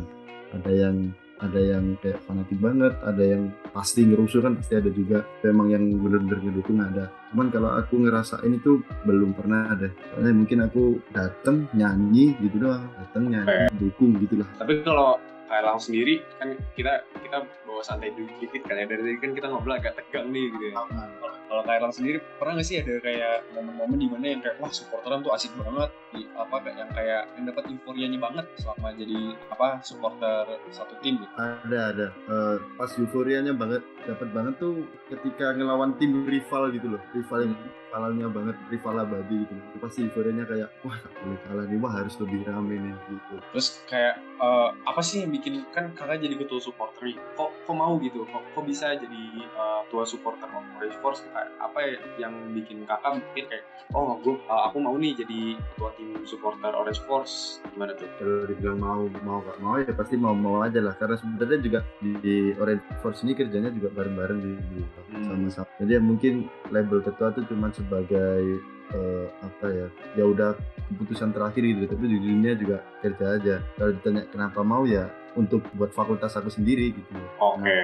Ada 0.52 0.70
yang 0.70 0.96
ada 1.34 1.58
yang 1.58 1.98
kayak 1.98 2.22
fanatik 2.24 2.56
banget, 2.56 2.94
ada 3.02 3.20
yang 3.20 3.52
pasti 3.70 4.06
ngerusuh 4.06 4.40
kan 4.40 4.54
pasti 4.54 4.74
ada 4.74 4.88
juga. 4.88 5.26
Memang 5.42 5.66
yang 5.68 5.84
bener-bener 5.98 6.40
ngedukung 6.40 6.80
ada. 6.80 7.10
Cuman 7.28 7.50
kalau 7.50 7.70
aku 7.70 8.00
ngerasain 8.00 8.48
itu 8.48 8.80
belum 9.04 9.34
pernah 9.34 9.68
ada. 9.68 9.90
Soalnya 10.14 10.32
mungkin 10.32 10.58
aku 10.62 10.82
dateng 11.10 11.68
nyanyi 11.72 12.32
gitu 12.40 12.56
doang, 12.62 12.86
dateng 12.96 13.28
nyanyi 13.28 13.68
dukung 13.76 14.16
gitu 14.16 14.40
lah. 14.40 14.48
tapi 14.56 14.80
kalau 14.80 15.18
kayak 15.54 15.70
Lang 15.70 15.78
sendiri 15.78 16.18
kan 16.42 16.48
kita 16.74 17.06
kita 17.22 17.36
bawa 17.62 17.82
santai 17.86 18.10
dikit 18.18 18.66
kan 18.66 18.74
ya. 18.74 18.90
Dari 18.90 19.02
tadi 19.06 19.18
kan 19.22 19.30
kita 19.38 19.46
ngobrol 19.46 19.78
agak 19.78 19.94
tegang 19.94 20.34
nih 20.34 20.50
gitu 20.50 20.64
ya. 20.74 20.82
Kalau- 20.82 21.62
kayak 21.62 21.80
Lang 21.86 21.94
sendiri 21.94 22.18
pernah 22.42 22.58
nggak 22.58 22.66
sih 22.66 22.76
ada 22.82 22.94
kayak 22.98 23.36
momen-momen 23.54 23.98
di 24.02 24.08
mana 24.10 24.26
yang 24.34 24.40
kayak 24.42 24.58
wah 24.58 24.74
supporteran 24.74 25.22
tuh 25.22 25.30
asik 25.30 25.54
banget 25.54 25.90
apa 26.34 26.56
kayak 26.62 26.76
yang 26.78 26.90
kayak 26.94 27.22
yang 27.34 27.44
dapat 27.50 27.64
euforianya 27.70 28.18
banget 28.22 28.46
selama 28.58 28.88
jadi 28.94 29.20
apa 29.50 29.68
supporter 29.82 30.44
satu 30.70 30.94
tim 31.02 31.18
gitu. 31.18 31.34
Ada 31.38 31.80
ada. 31.94 32.06
Eh, 32.14 32.56
pas 32.78 32.90
euforianya 32.94 33.52
banget 33.54 33.82
dapat 34.04 34.28
banget 34.30 34.54
tuh 34.60 34.84
ketika 35.10 35.56
ngelawan 35.56 35.96
tim 35.98 36.22
rival 36.28 36.70
gitu 36.70 36.94
loh. 36.94 37.02
Rival 37.10 37.50
yang 37.50 37.54
rivalnya 37.58 38.26
banget 38.30 38.56
rival 38.70 38.94
abadi 39.02 39.36
gitu 39.46 39.52
loh. 39.54 39.64
Itu 39.70 39.78
pasti 39.82 39.98
euforianya 40.06 40.44
kayak 40.46 40.68
wah 40.82 40.96
gak 40.98 41.12
boleh 41.22 41.38
kalah 41.46 41.64
nih 41.66 41.78
wah 41.82 41.92
harus 41.94 42.14
lebih 42.22 42.40
rame 42.46 42.74
nih 42.78 42.94
gitu. 43.10 43.34
Terus 43.54 43.68
kayak 43.90 44.14
eh, 44.20 44.68
apa 44.86 45.00
sih 45.02 45.26
yang 45.26 45.30
bikin 45.34 45.66
kan 45.74 45.90
kakak 45.98 46.22
jadi 46.22 46.34
ketua 46.38 46.60
supporter 46.62 47.10
kok 47.34 47.50
kok 47.50 47.76
mau 47.76 47.98
gitu? 47.98 48.26
Kok, 48.28 48.42
kok 48.54 48.64
bisa 48.66 48.94
jadi 48.94 49.22
eh, 49.42 49.80
ketua 49.88 50.04
supporter 50.06 50.46
Orange 50.50 50.98
Force? 51.02 51.22
Kayak 51.26 51.50
apa 51.58 51.78
ya 51.82 51.94
yang 52.26 52.34
bikin 52.54 52.86
kakak 52.86 53.18
mikir 53.18 53.44
kayak 53.50 53.64
oh 53.94 54.18
gue 54.20 54.34
aku 54.48 54.76
mau 54.82 54.96
nih 54.98 55.14
jadi 55.14 55.40
ketua 55.74 55.90
tim 55.96 56.03
supporter 56.24 56.72
Orange 56.72 57.02
Force 57.04 57.60
gimana 57.74 57.92
tuh? 57.94 58.08
Kalau 58.16 58.48
dibilang 58.48 58.78
mau 58.80 59.02
mau 59.22 59.38
gak 59.44 59.58
mau 59.60 59.76
ya 59.76 59.92
pasti 59.92 60.14
mau 60.16 60.32
mau 60.32 60.64
aja 60.64 60.80
lah. 60.80 60.96
Karena 60.96 61.16
sebenarnya 61.20 61.58
juga 61.60 61.80
di, 62.00 62.10
di 62.20 62.36
Orange 62.56 62.84
Force 63.04 63.20
ini 63.24 63.36
kerjanya 63.36 63.70
juga 63.74 63.92
bareng-bareng 63.92 64.38
di, 64.40 64.52
di 64.72 64.80
Hmm. 65.14 65.30
sama-sama. 65.30 65.70
Jadi 65.78 65.94
ya 65.94 66.00
mungkin 66.02 66.50
label 66.74 66.98
ketua 66.98 67.30
tuh 67.30 67.46
cuma 67.46 67.70
sebagai 67.70 68.58
eh, 68.90 69.26
apa 69.46 69.66
ya 69.70 69.86
ya 70.18 70.24
udah 70.26 70.58
keputusan 70.90 71.30
terakhir 71.30 71.62
gitu. 71.62 71.86
Tapi 71.86 72.04
di 72.10 72.18
dunia 72.18 72.52
juga 72.58 72.82
kerja 72.98 73.38
aja. 73.38 73.54
Kalau 73.78 73.94
ditanya 73.94 74.26
kenapa 74.34 74.66
mau 74.66 74.82
ya 74.82 75.06
untuk 75.38 75.62
buat 75.78 75.94
fakultas 75.94 76.34
aku 76.34 76.50
sendiri 76.50 76.94
gitu. 76.94 77.14
Oke, 77.38 77.74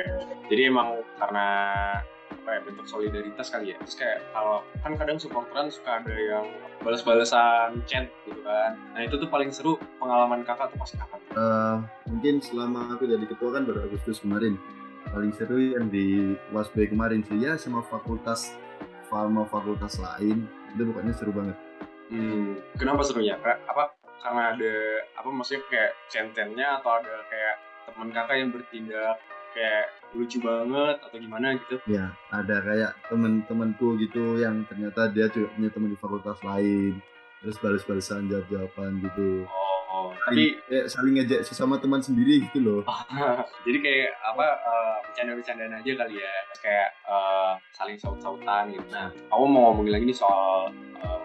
jadi 0.51 0.71
emang 0.71 1.03
karena 1.19 1.47
apa 2.51 2.59
ya 2.59 2.67
bentuk 2.67 2.87
solidaritas 2.91 3.47
kali 3.47 3.71
ya. 3.71 3.79
Terus 3.87 3.95
kayak 3.95 4.19
kalau 4.35 4.67
kan 4.83 4.99
kadang 4.99 5.23
supporteran 5.23 5.71
suka 5.71 6.03
ada 6.03 6.11
yang 6.11 6.51
balas-balasan 6.83 7.79
chat 7.87 8.11
gitu 8.27 8.43
kan. 8.43 8.75
Nah 8.91 9.07
itu 9.07 9.15
tuh 9.23 9.31
paling 9.31 9.55
seru 9.55 9.79
pengalaman 10.03 10.43
kakak 10.43 10.75
tuh 10.75 10.83
pas 10.83 10.91
kapan? 10.91 11.21
Eh, 11.31 11.77
mungkin 12.11 12.35
selama 12.43 12.99
aku 12.99 13.07
jadi 13.07 13.23
ketua 13.23 13.55
kan 13.55 13.63
baru 13.71 13.87
Agustus 13.87 14.19
kemarin 14.19 14.59
paling 15.15 15.31
seru 15.31 15.63
yang 15.63 15.87
di 15.95 16.35
Wasbe 16.51 16.91
kemarin 16.91 17.23
sih 17.23 17.39
ya 17.39 17.55
sama 17.55 17.87
fakultas 17.87 18.51
sama 19.07 19.47
fakultas 19.47 20.03
lain 20.03 20.51
itu 20.75 20.83
pokoknya 20.91 21.15
seru 21.15 21.31
banget 21.31 21.55
Hmm, 22.11 22.59
kenapa 22.75 23.07
serunya? 23.07 23.39
Kak? 23.39 23.63
Apa 23.71 23.95
karena 24.19 24.51
ada 24.51 24.75
apa 25.15 25.31
maksudnya 25.31 25.63
kayak 25.71 25.95
centennya 26.11 26.83
atau 26.83 26.99
ada 26.99 27.23
kayak 27.31 27.55
teman 27.87 28.11
kakak 28.11 28.37
yang 28.43 28.51
bertindak 28.51 29.15
kayak 29.55 29.95
lucu 30.15 30.39
banget 30.43 30.97
atau 31.03 31.19
gimana 31.19 31.55
gitu? 31.55 31.77
ya 31.87 32.11
ada 32.35 32.57
kayak 32.63 32.93
temen-temenku 33.07 33.95
gitu 34.03 34.43
yang 34.43 34.67
ternyata 34.67 35.07
dia 35.11 35.31
juga 35.31 35.49
punya 35.55 35.71
temen 35.71 35.91
di 35.95 35.99
fakultas 35.99 36.39
lain 36.43 36.99
terus 37.41 37.57
balas-balasan 37.57 38.29
jawab-jawaban 38.29 39.01
gitu. 39.01 39.49
Oh, 39.49 40.13
tapi 40.29 40.61
kayak 40.69 40.87
saling 40.93 41.17
ngejek 41.17 41.41
sesama 41.43 41.81
teman 41.81 42.05
sendiri 42.05 42.45
gitu 42.45 42.61
loh. 42.61 42.81
Jadi 43.67 43.79
kayak 43.81 44.13
apa 44.21 44.47
eh, 44.61 44.95
bercanda-bercandaan 45.09 45.75
aja 45.81 45.93
kali 46.05 46.15
ya 46.21 46.35
kayak 46.61 46.89
eh, 47.09 47.53
saling 47.73 47.97
saut-sautan 47.97 48.77
gitu. 48.77 48.87
Nah 48.93 49.09
aku 49.33 49.45
mau 49.49 49.73
ngomongin 49.73 49.93
lagi 49.97 50.05
nih 50.13 50.19
soal 50.21 50.69
eh, 51.01 51.23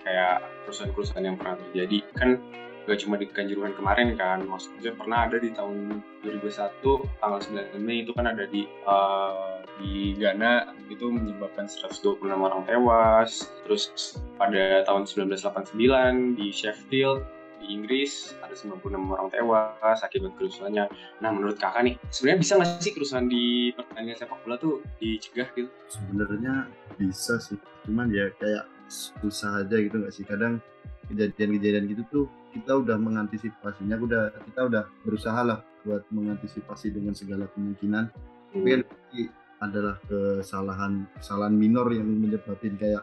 kayak 0.00 0.40
kerusuhan-kerusuhan 0.64 1.24
yang 1.28 1.36
pernah 1.36 1.60
terjadi. 1.68 1.98
Kan 2.16 2.40
gak 2.86 2.98
cuma 3.02 3.14
di 3.18 3.26
Kanjuruhan 3.30 3.74
kemarin 3.78 4.14
kan 4.18 4.42
maksudnya 4.46 4.92
pernah 4.94 5.30
ada 5.30 5.38
di 5.38 5.50
tahun 5.54 6.02
2001 6.26 6.82
tanggal 7.22 7.40
9 7.40 7.78
Mei 7.78 8.02
itu 8.02 8.12
kan 8.14 8.26
ada 8.26 8.44
di 8.46 8.66
eh, 8.66 9.56
di 9.80 10.14
Ghana 10.18 10.74
itu 10.92 11.08
menyebabkan 11.08 11.66
126 11.70 12.22
orang 12.28 12.62
tewas 12.68 13.48
terus 13.64 14.18
pada 14.36 14.84
tahun 14.84 15.08
1989 15.08 16.38
di 16.38 16.46
Sheffield 16.52 17.24
di 17.62 17.78
Inggris 17.78 18.34
ada 18.42 18.52
96 18.58 18.90
orang 19.06 19.30
tewas 19.30 20.02
akibat 20.02 20.34
kerusuhannya. 20.34 20.90
Nah 21.22 21.30
menurut 21.30 21.62
kakak 21.62 21.86
nih, 21.86 21.94
sebenarnya 22.10 22.40
bisa 22.42 22.52
nggak 22.58 22.82
sih 22.82 22.90
kerusuhan 22.90 23.30
di 23.30 23.70
pertandingan 23.70 24.18
sepak 24.18 24.38
bola 24.42 24.58
tuh 24.58 24.82
dicegah 24.98 25.46
gitu? 25.54 25.70
sebenarnya 25.86 26.66
bisa 26.98 27.38
sih 27.38 27.58
cuman 27.86 28.10
ya 28.12 28.28
kayak 28.36 28.66
susah 28.90 29.64
aja 29.64 29.76
gitu 29.80 29.96
nggak 30.02 30.14
sih 30.14 30.24
kadang 30.26 30.60
kejadian-kejadian 31.08 31.84
gitu 31.88 32.02
tuh 32.12 32.26
kita 32.52 32.72
udah 32.76 32.96
mengantisipasinya 32.96 33.96
udah 33.96 34.22
kita 34.44 34.60
udah 34.68 34.82
berusaha 35.02 35.40
lah 35.40 35.58
buat 35.82 36.04
mengantisipasi 36.08 36.92
dengan 36.92 37.12
segala 37.12 37.48
kemungkinan. 37.50 38.04
Tapi 38.52 38.68
kan 38.68 38.80
pasti 38.84 39.20
adalah 39.58 39.94
kesalahan 40.04 41.08
kesalahan 41.16 41.54
minor 41.54 41.88
yang 41.90 42.06
menyebabkan 42.06 42.76
kayak 42.76 43.02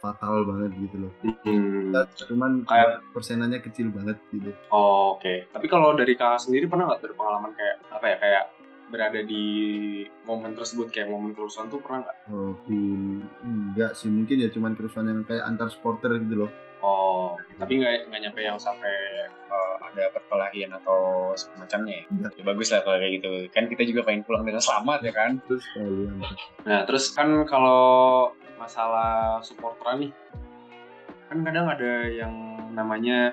fatal 0.00 0.48
banget 0.48 0.70
gitu 0.80 0.96
loh. 0.96 1.12
Hmm, 1.44 1.92
cuman 2.16 2.64
Kayak- 2.64 3.04
persenannya 3.12 3.60
kecil 3.60 3.92
banget 3.92 4.16
gitu. 4.32 4.54
Oh, 4.72 5.12
Oke, 5.12 5.44
tapi 5.52 5.68
kalau 5.68 5.92
dari 5.92 6.16
kakak 6.16 6.40
sendiri 6.40 6.64
pernah 6.64 6.88
nggak 6.88 7.04
berpengalaman 7.04 7.52
kayak 7.52 7.76
apa 7.92 8.06
ya 8.06 8.16
kayak 8.16 8.44
berada 8.90 9.20
di 9.22 9.44
momen 10.24 10.56
tersebut 10.56 10.90
kayak 10.90 11.06
momen 11.06 11.30
kerusuhan 11.30 11.70
tuh 11.70 11.78
pernah 11.78 12.02
nggak? 12.02 12.16
oh 12.32 12.56
hmm, 12.64 13.20
enggak 13.44 13.92
sih. 13.92 14.08
Mungkin 14.08 14.40
ya 14.40 14.48
cuman 14.48 14.72
kerusuhan 14.72 15.06
yang 15.06 15.20
kayak 15.22 15.44
antar 15.44 15.68
supporter 15.68 16.16
gitu 16.16 16.46
loh 16.46 16.50
Oh, 16.80 17.36
tapi 17.60 17.76
nggak 17.76 18.08
nggak 18.08 18.20
nyampe 18.24 18.40
yang 18.40 18.56
sampai 18.56 19.28
eh, 19.28 19.74
ada 19.84 20.08
perkelahian 20.16 20.72
atau 20.72 21.32
semacamnya 21.36 22.00
ya? 22.00 22.04
Enggak. 22.08 22.32
Ya 22.40 22.44
bagus 22.48 22.68
lah 22.72 22.80
kalau 22.80 22.96
kayak 22.96 23.12
gitu. 23.20 23.30
Kan 23.52 23.64
kita 23.68 23.82
juga 23.84 24.00
pengen 24.08 24.24
pulang 24.24 24.48
dengan 24.48 24.64
selamat 24.64 25.04
ya 25.04 25.12
kan? 25.12 25.30
terus 25.44 25.64
Nah, 26.64 26.80
terus 26.88 27.12
kan 27.12 27.44
kalau 27.44 28.32
masalah 28.56 29.40
supporteran 29.44 30.08
nih, 30.08 30.12
kan 31.28 31.38
kadang 31.44 31.66
ada 31.68 31.92
yang 32.08 32.32
namanya 32.72 33.32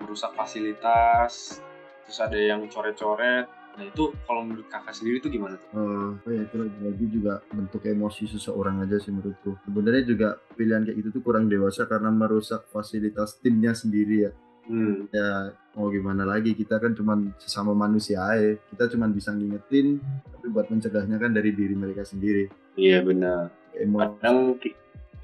merusak 0.00 0.32
fasilitas, 0.32 1.60
terus 2.04 2.18
ada 2.20 2.36
yang 2.36 2.64
coret-coret. 2.68 3.48
Nah, 3.72 3.88
itu 3.88 4.12
kalau 4.28 4.44
menurut 4.44 4.68
kakak 4.68 4.92
sendiri 4.92 5.16
itu 5.16 5.32
gimana 5.32 5.56
tuh? 5.56 5.68
Apa 5.72 6.28
ya 6.28 6.44
itu 6.44 6.56
lagi 6.60 7.06
juga 7.08 7.40
bentuk 7.48 7.82
emosi 7.82 8.28
seseorang 8.28 8.84
aja 8.84 9.00
sih 9.00 9.08
menurutku. 9.08 9.56
Sebenarnya 9.64 10.02
juga 10.04 10.28
pilihan 10.52 10.84
kayak 10.84 10.96
gitu 11.00 11.08
tuh 11.08 11.22
kurang 11.24 11.48
dewasa 11.48 11.88
karena 11.88 12.12
merusak 12.12 12.68
fasilitas 12.68 13.40
timnya 13.40 13.72
sendiri 13.72 14.28
ya. 14.28 14.32
Hmm, 14.62 15.10
Ya 15.10 15.50
mau 15.74 15.90
gimana 15.90 16.22
lagi 16.22 16.54
kita 16.54 16.78
kan 16.78 16.92
cuman 16.92 17.32
sesama 17.40 17.72
manusia 17.72 18.20
aja. 18.22 18.54
Kita 18.70 18.92
cuman 18.92 19.10
bisa 19.10 19.32
ngingetin 19.32 19.98
tapi 20.30 20.46
buat 20.52 20.68
mencegahnya 20.68 21.16
kan 21.16 21.32
dari 21.32 21.50
diri 21.50 21.72
mereka 21.72 22.04
sendiri. 22.04 22.52
iya 22.76 23.00
benar. 23.00 23.48
Emosi 23.72 24.04
Kadang, 24.20 24.38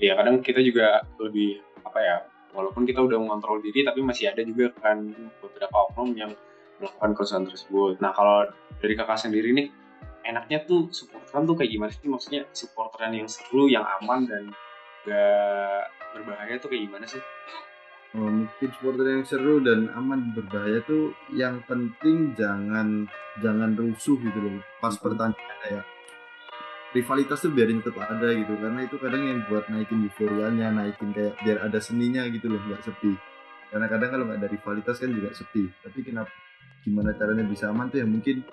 ya 0.00 0.16
kadang 0.16 0.40
kita 0.40 0.64
juga 0.64 1.04
lebih 1.20 1.60
apa 1.84 2.00
ya? 2.00 2.16
Walaupun 2.48 2.88
kita 2.88 3.04
udah 3.04 3.20
mengontrol 3.20 3.60
diri, 3.60 3.84
tapi 3.84 4.00
masih 4.00 4.32
ada 4.32 4.40
juga 4.40 4.72
kan 4.80 5.04
beberapa 5.38 5.76
oknum 5.92 6.16
yang 6.16 6.32
melakukan 6.78 7.10
kerusuhan 7.14 7.44
tersebut. 7.46 7.98
Nah, 7.98 8.14
kalau 8.14 8.48
dari 8.78 8.94
kakak 8.94 9.18
sendiri 9.18 9.50
nih, 9.54 9.68
enaknya 10.26 10.64
tuh 10.64 10.90
supporteran 10.94 11.46
tuh 11.46 11.56
kayak 11.58 11.70
gimana 11.70 11.90
sih? 11.90 12.08
Maksudnya 12.08 12.42
supporteran 12.54 13.12
yang 13.14 13.28
seru, 13.30 13.66
yang 13.66 13.84
aman 14.00 14.26
dan 14.26 14.44
gak 15.06 15.82
berbahaya 16.14 16.54
tuh 16.58 16.68
kayak 16.70 16.88
gimana 16.90 17.06
sih? 17.06 17.22
Oh, 18.16 18.24
mungkin 18.24 18.68
supporter 18.72 19.04
yang 19.04 19.24
seru 19.28 19.60
dan 19.60 19.92
aman 19.92 20.32
berbahaya 20.32 20.80
tuh 20.88 21.12
yang 21.36 21.60
penting 21.68 22.32
jangan 22.32 23.04
jangan 23.44 23.76
rusuh 23.76 24.16
gitu 24.16 24.38
loh 24.40 24.64
pas 24.80 24.96
pertandingan 24.96 25.60
ya 25.68 25.82
rivalitas 26.96 27.44
tuh 27.44 27.52
biarin 27.52 27.84
tetap 27.84 28.00
ada 28.08 28.32
gitu 28.32 28.56
karena 28.56 28.80
itu 28.88 28.96
kadang 28.96 29.22
yang 29.28 29.44
buat 29.44 29.68
naikin 29.68 30.08
euforianya 30.08 30.72
naikin 30.72 31.12
kayak 31.12 31.36
biar 31.44 31.68
ada 31.68 31.78
seninya 31.84 32.24
gitu 32.32 32.48
loh 32.48 32.56
nggak 32.64 32.80
sepi 32.80 33.12
karena 33.68 33.86
kadang 33.92 34.08
kalau 34.08 34.24
nggak 34.24 34.40
ada 34.40 34.48
rivalitas 34.56 34.96
kan 34.96 35.10
juga 35.12 35.28
sepi 35.36 35.68
tapi 35.84 35.98
kenapa 36.00 36.32
gimana 36.82 37.14
caranya 37.14 37.44
bisa 37.44 37.70
aman 37.70 37.90
tuh 37.90 38.02
ya 38.02 38.06
mungkin 38.08 38.46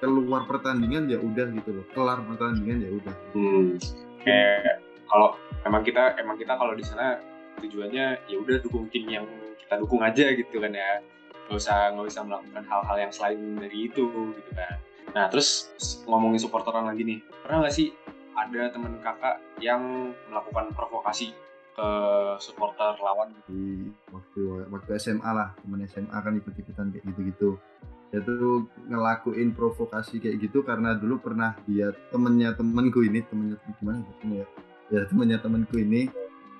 keluar 0.00 0.48
pertandingan 0.48 1.06
ya 1.12 1.20
udah 1.20 1.46
gitu 1.52 1.70
loh. 1.76 1.84
Kelar 1.92 2.24
pertandingan 2.24 2.78
ya 2.80 2.90
udah. 2.96 3.14
Hmm. 3.36 3.76
kayak 4.20 4.84
kalau 5.08 5.32
emang 5.64 5.80
kita 5.80 6.12
emang 6.20 6.36
kita 6.36 6.52
kalau 6.56 6.76
di 6.76 6.84
sana 6.84 7.16
tujuannya 7.60 8.20
ya 8.28 8.36
udah 8.36 8.60
dukung 8.60 8.88
tim 8.92 9.08
yang 9.08 9.24
kita 9.60 9.80
dukung 9.80 10.00
aja 10.00 10.32
gitu 10.32 10.56
kan 10.60 10.72
ya. 10.72 11.04
Nggak 11.48 11.58
usah 11.60 11.92
nggak 11.92 12.06
usah 12.08 12.22
melakukan 12.24 12.64
hal-hal 12.64 12.96
yang 12.96 13.12
selain 13.12 13.40
dari 13.60 13.78
itu 13.92 14.04
gitu 14.08 14.50
kan. 14.56 14.76
Nah 15.12 15.26
terus 15.28 15.72
ngomongin 16.08 16.40
supporteran 16.40 16.88
lagi 16.88 17.04
nih. 17.04 17.18
Pernah 17.44 17.66
nggak 17.66 17.74
sih 17.74 17.92
ada 18.36 18.72
temen 18.72 18.96
kakak 19.04 19.36
yang 19.60 20.14
melakukan 20.32 20.72
provokasi 20.72 21.36
ke 21.70 21.90
supporter 22.42 22.98
lawan 23.00 23.30
di 23.46 23.88
waktu 24.10 24.68
waktu 24.68 24.90
SMA 24.98 25.30
lah 25.30 25.54
temen 25.62 25.86
SMA 25.86 26.18
kan 26.18 26.32
ikut-ikutan 26.36 26.90
kayak 26.92 27.04
gitu-gitu. 27.14 27.56
Dia 28.10 28.20
tuh 28.26 28.66
ngelakuin 28.90 29.54
provokasi 29.54 30.18
kayak 30.18 30.42
gitu 30.42 30.66
karena 30.66 30.98
dulu 30.98 31.22
pernah 31.22 31.54
dia 31.62 31.94
temennya 32.10 32.58
temenku 32.58 33.06
ini 33.06 33.22
temennya 33.22 33.56
gimana 33.78 34.02
ya 34.26 34.46
ya? 34.90 35.00
Temennya 35.06 35.38
temenku 35.38 35.78
ini 35.78 36.10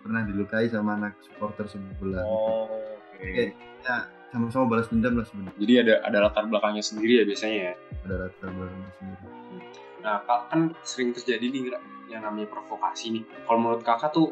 pernah 0.01 0.25
dilukai 0.25 0.71
sama 0.71 0.97
anak 0.97 1.19
supporter 1.21 1.69
sebelah 1.69 2.25
oh, 2.25 2.71
oke. 2.71 3.21
Okay. 3.21 3.53
ya 3.85 4.09
sama-sama 4.31 4.79
balas 4.79 4.87
dendam 4.89 5.19
lah 5.19 5.27
sebenarnya. 5.27 5.59
Jadi 5.59 5.75
ada 5.83 5.95
ada 6.07 6.19
latar 6.31 6.47
belakangnya 6.47 6.85
sendiri 6.87 7.13
ya 7.21 7.25
biasanya 7.27 7.59
ya? 7.59 7.75
Ada 8.07 8.15
latar 8.27 8.49
belakangnya 8.55 8.91
sendiri. 8.97 9.25
Nah 10.01 10.17
kan 10.25 10.61
sering 10.87 11.11
terjadi 11.13 11.45
nih 11.51 11.61
yang 12.09 12.23
namanya 12.23 12.49
provokasi 12.51 13.21
nih. 13.21 13.25
Kalau 13.27 13.59
menurut 13.59 13.83
kakak 13.83 14.15
tuh 14.15 14.31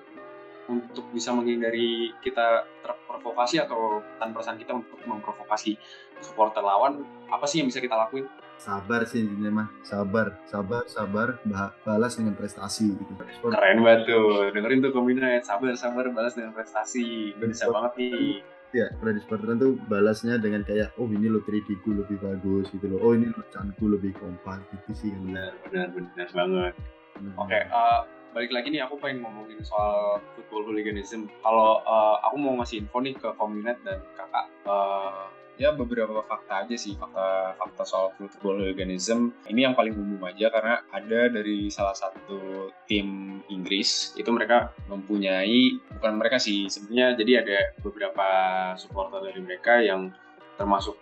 untuk 0.68 1.08
bisa 1.16 1.32
menghindari 1.32 2.12
kita 2.20 2.68
terprovokasi 2.84 3.58
atau 3.64 4.04
tanpa 4.20 4.44
kita 4.44 4.76
untuk 4.76 5.00
memprovokasi 5.08 5.80
supporter 6.20 6.60
lawan 6.60 7.02
apa 7.32 7.44
sih 7.48 7.64
yang 7.64 7.72
bisa 7.72 7.80
kita 7.80 7.96
lakuin? 7.96 8.28
Sabar 8.58 9.06
sih 9.08 9.24
intinya 9.24 9.64
mah. 9.64 9.68
Sabar 9.86 10.36
sabar 10.44 10.84
sabar 10.90 11.40
balas 11.86 12.18
dengan 12.18 12.34
prestasi 12.36 12.92
gitu. 12.94 13.12
keren 13.48 13.80
banget 13.80 14.10
tuh. 14.10 14.50
Dengerin 14.52 14.84
tuh 14.84 14.92
kombinasi 14.92 15.46
sabar 15.46 15.72
sabar 15.78 16.04
balas 16.12 16.34
dengan 16.36 16.52
prestasi. 16.52 17.32
Bisa 17.38 17.70
banget 17.70 17.92
nih. 17.96 18.44
Ya 18.76 18.92
kalau 19.00 19.16
di 19.16 19.20
supporteran 19.24 19.56
tuh 19.56 19.80
balasnya 19.88 20.36
dengan 20.36 20.60
kayak 20.60 20.92
oh 21.00 21.08
ini 21.08 21.32
lo 21.32 21.40
3 21.40 21.56
d 21.64 21.84
lebih 21.88 22.20
bagus 22.20 22.68
gitu 22.74 22.84
loh. 22.92 23.00
Oh 23.00 23.12
ini 23.16 23.32
lo 23.32 23.40
canku 23.48 23.88
lebih 23.88 24.12
kompak 24.18 24.60
gitu 24.74 24.92
sih 24.92 25.08
kan. 25.14 25.22
Benar 25.24 25.52
benar 25.64 25.88
benar 25.94 26.28
banget. 26.34 26.74
Hmm. 27.18 27.34
oke 27.34 27.50
okay, 27.50 27.66
uh, 27.74 28.06
balik 28.32 28.52
lagi 28.52 28.68
nih 28.72 28.84
aku 28.84 29.00
pengen 29.00 29.24
ngomongin 29.24 29.60
soal 29.64 30.20
football 30.36 30.68
hooliganism. 30.68 31.26
Kalau 31.40 31.80
uh, 31.84 32.16
aku 32.24 32.36
mau 32.36 32.54
ngasih 32.60 32.84
info 32.84 32.98
nih 33.00 33.14
ke 33.16 33.28
Kominet 33.36 33.80
dan 33.82 34.04
kakak, 34.14 34.46
uh, 34.68 35.32
ya 35.58 35.74
beberapa 35.74 36.22
fakta 36.22 36.64
aja 36.64 36.76
sih, 36.78 36.94
fakta-fakta 36.94 37.82
soal 37.82 38.14
football 38.14 38.62
hooliganism. 38.62 39.34
Ini 39.50 39.70
yang 39.70 39.74
paling 39.74 39.96
umum 39.96 40.22
aja 40.28 40.52
karena 40.52 40.84
ada 40.92 41.20
dari 41.32 41.66
salah 41.72 41.96
satu 41.96 42.70
tim 42.86 43.40
Inggris 43.48 44.14
itu 44.14 44.28
mereka 44.30 44.70
mempunyai 44.86 45.80
bukan 45.98 46.20
mereka 46.20 46.36
sih 46.38 46.68
sebenarnya 46.68 47.18
jadi 47.18 47.32
ada 47.42 47.58
beberapa 47.80 48.28
supporter 48.76 49.24
dari 49.24 49.40
mereka 49.40 49.80
yang 49.80 50.12
termasuk 50.60 50.94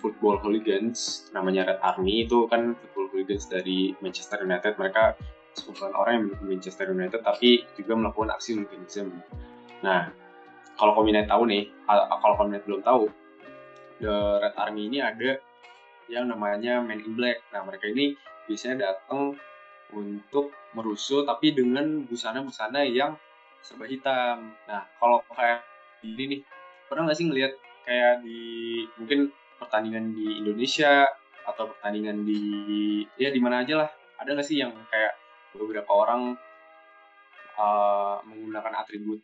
football 0.00 0.40
hooligans 0.40 1.28
namanya 1.36 1.68
Red 1.68 1.80
Army 1.84 2.24
itu 2.24 2.48
kan 2.48 2.72
football 2.78 3.12
hooligans 3.12 3.44
dari 3.50 3.92
Manchester 4.00 4.40
United 4.40 4.80
mereka 4.80 5.18
sekumpulan 5.54 5.94
orang 5.96 6.12
yang 6.14 6.22
mendukung 6.28 6.48
Manchester 6.48 6.86
United 6.90 7.20
tapi 7.22 7.64
juga 7.74 7.92
melakukan 7.98 8.30
aksi 8.34 8.58
hooliganism. 8.58 9.10
Nah, 9.82 10.12
kalau 10.76 10.92
Kominet 10.96 11.28
tahu 11.28 11.48
nih, 11.48 11.68
kalau 11.88 12.34
Kominet 12.38 12.62
belum 12.64 12.82
tahu, 12.84 13.10
The 14.00 14.40
Red 14.40 14.54
Army 14.56 14.88
ini 14.88 14.98
ada 15.04 15.36
yang 16.08 16.30
namanya 16.30 16.80
Men 16.80 17.04
in 17.04 17.14
Black. 17.14 17.44
Nah, 17.52 17.62
mereka 17.66 17.90
ini 17.90 18.16
biasanya 18.48 18.90
datang 18.90 19.36
untuk 19.90 20.54
merusuh 20.72 21.26
tapi 21.26 21.52
dengan 21.52 22.06
busana-busana 22.06 22.86
yang 22.86 23.18
serba 23.60 23.84
hitam. 23.90 24.54
Nah, 24.70 24.86
kalau 24.96 25.20
kayak 25.34 25.66
ini 26.06 26.38
nih, 26.38 26.40
pernah 26.88 27.10
nggak 27.10 27.18
sih 27.18 27.26
ngelihat 27.28 27.52
kayak 27.84 28.22
di 28.24 28.40
mungkin 28.96 29.28
pertandingan 29.60 30.16
di 30.16 30.40
Indonesia 30.40 31.04
atau 31.44 31.68
pertandingan 31.74 32.24
di 32.24 32.40
ya 33.18 33.28
di 33.32 33.40
mana 33.42 33.64
aja 33.64 33.84
lah 33.84 33.90
ada 34.20 34.36
nggak 34.36 34.46
sih 34.46 34.60
yang 34.60 34.72
kayak 34.88 35.12
beberapa 35.54 35.90
orang 35.90 36.36
uh, 37.58 38.22
menggunakan 38.26 38.72
atribut 38.84 39.20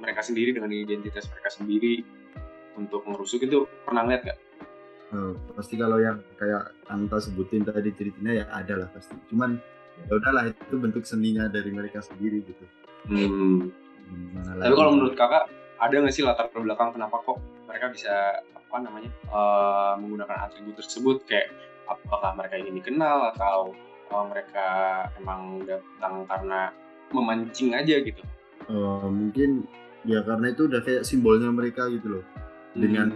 mereka 0.00 0.24
sendiri 0.24 0.56
dengan 0.56 0.72
identitas 0.72 1.28
mereka 1.28 1.52
sendiri 1.52 2.00
untuk 2.80 3.04
merusuk 3.04 3.44
itu 3.44 3.68
pernah 3.84 4.08
lihat 4.08 4.24
nggak? 4.24 4.38
Oh, 5.10 5.34
pasti 5.58 5.74
kalau 5.74 5.98
yang 5.98 6.22
kayak 6.38 6.70
Anta 6.86 7.18
sebutin 7.18 7.66
tadi 7.66 7.90
ceritanya 7.92 8.32
ya 8.32 8.44
ada 8.54 8.86
lah 8.86 8.88
pasti. 8.94 9.18
Cuman 9.28 9.58
ya 10.06 10.12
udahlah 10.16 10.48
itu 10.48 10.74
bentuk 10.78 11.02
seninya 11.04 11.50
dari 11.50 11.68
mereka 11.74 12.00
sendiri 12.00 12.46
gitu. 12.46 12.64
Hmm. 13.10 13.74
Tapi 14.62 14.74
kalau 14.74 14.94
menurut 14.94 15.18
kakak 15.18 15.50
ada 15.80 15.94
nggak 15.96 16.14
sih 16.14 16.22
latar 16.22 16.46
belakang 16.52 16.94
kenapa 16.94 17.20
kok 17.26 17.42
mereka 17.66 17.90
bisa 17.90 18.44
apa 18.54 18.76
namanya 18.86 19.10
uh, 19.34 19.98
menggunakan 19.98 20.46
atribut 20.46 20.78
tersebut 20.78 21.26
kayak 21.26 21.50
apakah 21.90 22.38
mereka 22.38 22.54
ini 22.62 22.70
dikenal 22.78 23.34
atau 23.34 23.74
oh, 24.10 24.24
mereka 24.26 24.66
emang 25.18 25.62
datang 25.66 26.26
karena 26.26 26.74
memancing 27.10 27.74
aja 27.74 27.98
gitu. 28.02 28.22
Uh, 28.70 29.08
mungkin 29.10 29.66
ya 30.06 30.22
karena 30.22 30.54
itu 30.54 30.70
udah 30.70 30.80
kayak 30.84 31.02
simbolnya 31.02 31.50
mereka 31.50 31.90
gitu 31.90 32.20
loh. 32.20 32.24
Hmm. 32.70 32.80
dengan 32.86 33.08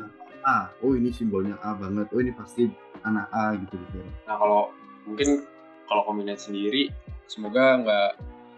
A 0.44 0.68
oh 0.82 0.92
ini 0.98 1.14
simbolnya 1.14 1.56
A 1.62 1.78
banget 1.78 2.10
oh 2.10 2.20
ini 2.20 2.34
pasti 2.34 2.66
anak 3.06 3.30
A 3.30 3.54
gitu 3.54 3.78
gitu. 3.78 4.02
Nah 4.26 4.36
kalau 4.36 4.74
mungkin 5.06 5.46
kalau 5.86 6.02
kombinasi 6.10 6.50
sendiri 6.50 6.90
semoga 7.30 7.78
nggak 7.80 8.10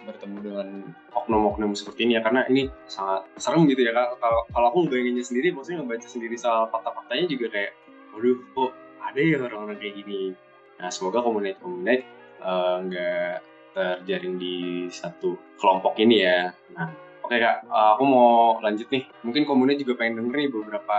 bertemu 0.07 0.37
dengan 0.39 0.69
oknum-oknum 1.15 1.75
seperti 1.75 2.07
ini 2.07 2.17
ya 2.17 2.23
karena 2.23 2.47
ini 2.47 2.71
sangat 2.87 3.27
serem 3.37 3.67
gitu 3.67 3.83
ya 3.83 3.93
kalau 3.93 4.41
kalau 4.55 4.67
aku 4.71 4.79
ngebayanginnya 4.87 5.25
sendiri 5.27 5.51
maksudnya 5.51 5.83
ngebaca 5.83 6.07
sendiri 6.07 6.39
soal 6.39 6.71
fakta-faktanya 6.71 7.27
juga 7.27 7.47
kayak 7.51 7.73
waduh 8.15 8.39
kok 8.55 8.73
ada 9.03 9.21
ya 9.21 9.37
orang-orang 9.43 9.79
kayak 9.79 9.95
gini? 10.03 10.33
Nah 10.81 10.89
semoga 10.91 11.23
komunitas-komunitas 11.23 12.07
Eh, 12.07 12.16
nggak 12.41 13.33
uh, 13.41 13.45
terjaring 13.77 14.41
di 14.41 14.89
satu 14.89 15.37
kelompok 15.61 16.01
ini 16.01 16.25
ya. 16.25 16.49
Nah, 16.73 16.89
oke 17.21 17.29
okay, 17.29 17.39
kak, 17.45 17.69
uh, 17.69 17.97
aku 17.97 18.05
mau 18.09 18.57
lanjut 18.65 18.89
nih. 18.89 19.05
Mungkin 19.21 19.45
komunitas 19.45 19.85
juga 19.85 20.01
pengen 20.01 20.25
denger 20.25 20.37
nih 20.37 20.51
beberapa 20.53 20.99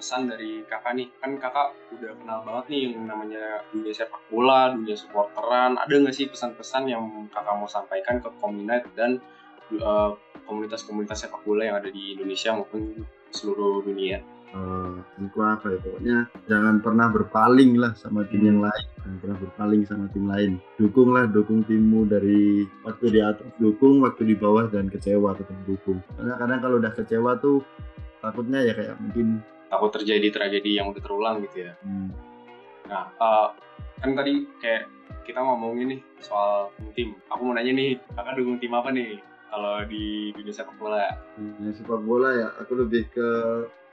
pesan 0.00 0.32
dari 0.32 0.64
kakak 0.64 0.92
nih. 0.96 1.08
Kan 1.20 1.36
kakak 1.36 1.76
udah 1.92 2.12
kenal 2.16 2.40
banget 2.48 2.64
nih 2.72 2.82
yang 2.96 3.04
namanya 3.04 3.44
dunia 3.70 3.92
sepak 3.92 4.22
bola, 4.32 4.72
dunia 4.72 4.96
supporteran. 4.96 5.76
Ada 5.76 5.94
nggak 6.00 6.16
sih 6.16 6.26
pesan-pesan 6.32 6.88
yang 6.88 7.04
kakak 7.28 7.54
mau 7.54 7.68
sampaikan 7.68 8.24
ke 8.24 8.28
komunitas 8.40 8.88
dan 8.96 9.20
eh, 9.72 10.10
komunitas-komunitas 10.44 11.28
sepak 11.28 11.44
bola 11.44 11.68
yang 11.68 11.76
ada 11.80 11.88
di 11.88 12.16
Indonesia 12.16 12.52
maupun 12.52 13.04
seluruh 13.32 13.84
dunia? 13.84 14.33
Uh, 14.54 14.94
apa 15.34 15.66
ya 15.66 15.78
pokoknya 15.82 16.18
jangan 16.46 16.78
pernah 16.78 17.10
berpaling 17.10 17.76
lah 17.76 17.92
sama 17.98 18.24
tim 18.30 18.46
hmm. 18.46 18.48
yang 18.48 18.60
lain. 18.62 18.86
Jangan 19.02 19.18
pernah 19.20 19.38
berpaling 19.42 19.82
sama 19.84 20.06
tim 20.14 20.24
lain. 20.30 20.52
Dukunglah 20.78 21.24
dukung 21.28 21.60
timmu 21.66 22.06
dari 22.06 22.64
waktu 22.86 23.06
di 23.10 23.20
atas 23.20 23.50
dukung 23.58 24.00
waktu 24.00 24.22
di 24.24 24.34
bawah 24.38 24.70
dan 24.70 24.88
kecewa 24.88 25.34
tetap 25.34 25.58
dukung. 25.66 25.98
Karena 26.16 26.38
kadang 26.38 26.60
kalau 26.62 26.76
udah 26.78 26.92
kecewa 26.94 27.36
tuh 27.42 27.60
takutnya 28.22 28.64
ya 28.64 28.72
kayak 28.72 28.96
mungkin 29.02 29.44
takut 29.68 29.90
terjadi 29.92 30.30
tragedi 30.30 30.78
yang 30.78 30.88
udah 30.94 31.02
terulang 31.02 31.42
gitu 31.44 31.68
ya. 31.68 31.74
Hmm. 31.82 32.14
nah 32.84 33.08
uh, 33.16 33.48
kan 34.04 34.12
tadi 34.12 34.44
kayak 34.60 34.88
kita 35.24 35.40
ngomongin 35.40 35.98
nih 35.98 36.00
soal 36.20 36.68
tim. 36.92 37.16
Aku 37.32 37.48
mau 37.48 37.56
nanya 37.56 37.72
nih 37.72 37.96
kakak 38.12 38.38
dukung 38.38 38.56
tim 38.60 38.72
apa 38.76 38.92
nih? 38.92 39.18
Kalau 39.54 39.86
di 39.86 40.34
dunia 40.34 40.50
sepak 40.50 40.74
bola. 40.82 41.14
Dunia 41.38 41.70
sepak 41.70 42.02
bola 42.02 42.28
ya 42.34 42.48
aku 42.58 42.74
lebih 42.74 43.06
ke 43.14 43.28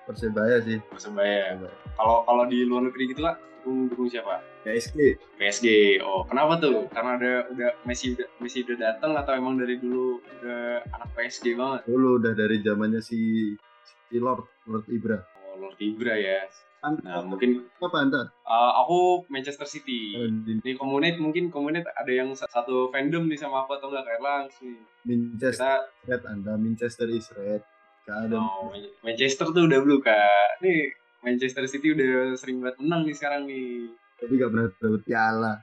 Persebaya 0.05 0.57
sih. 0.65 0.77
Persebaya. 0.89 1.57
Kalau 1.97 2.25
kalau 2.25 2.43
di 2.49 2.65
luar 2.65 2.89
negeri 2.89 3.13
gitu 3.13 3.21
lah, 3.21 3.37
dukung 3.61 3.87
dukung 3.93 4.07
siapa? 4.09 4.41
PSG. 4.65 5.17
PSG. 5.37 5.67
Oh, 6.01 6.25
kenapa 6.25 6.57
tuh? 6.61 6.89
Karena 6.89 7.17
ada 7.17 7.33
udah 7.49 7.69
Messi 7.85 8.13
udah 8.17 8.27
Messi 8.41 8.65
udah 8.65 8.77
datang 8.77 9.17
atau 9.17 9.33
emang 9.37 9.57
dari 9.57 9.77
dulu 9.77 10.21
udah 10.41 10.85
anak 10.85 11.09
PSG 11.17 11.53
banget? 11.57 11.81
Dulu 11.85 12.21
udah 12.21 12.33
dari 12.33 12.57
zamannya 12.61 13.01
si 13.01 13.53
si 13.85 14.15
Lord 14.17 14.45
Lord 14.69 14.85
Ibra. 14.89 15.17
Oh, 15.49 15.61
Lord 15.61 15.77
Ibra 15.77 16.17
ya. 16.17 16.45
Anta, 16.81 17.05
nah, 17.05 17.21
mungkin 17.21 17.69
apa 17.77 17.97
Anta? 18.01 18.21
Uh, 18.41 18.73
aku 18.81 18.97
Manchester 19.29 19.69
City. 19.69 20.17
Oh, 20.17 20.25
di, 20.25 20.57
di 20.65 20.73
komunitas 20.73 21.21
mungkin 21.21 21.53
komunitas 21.53 21.93
ada 21.93 22.09
yang 22.09 22.33
satu 22.33 22.89
fandom 22.89 23.29
nih 23.29 23.37
sama 23.37 23.65
aku 23.65 23.77
atau 23.77 23.93
enggak 23.93 24.09
kayak 24.09 24.21
langsung. 24.25 24.81
Manchester 25.05 25.61
Kita, 25.61 26.09
Red 26.09 26.23
Anda, 26.25 26.53
Manchester 26.57 27.07
is 27.13 27.29
red. 27.37 27.61
Gak 28.09 28.33
Oh, 28.33 28.73
Manchester 29.05 29.53
tuh 29.53 29.69
udah 29.69 29.79
blue 29.85 30.01
kak. 30.01 30.61
Nih 30.65 30.93
Manchester 31.21 31.69
City 31.69 31.93
udah 31.93 32.33
sering 32.33 32.65
banget 32.65 32.81
menang 32.81 33.05
nih 33.05 33.15
sekarang 33.15 33.45
nih. 33.45 33.93
Tapi 34.17 34.33
gak 34.41 34.49
pernah 34.49 34.65
dapet 34.69 35.01
piala. 35.05 35.53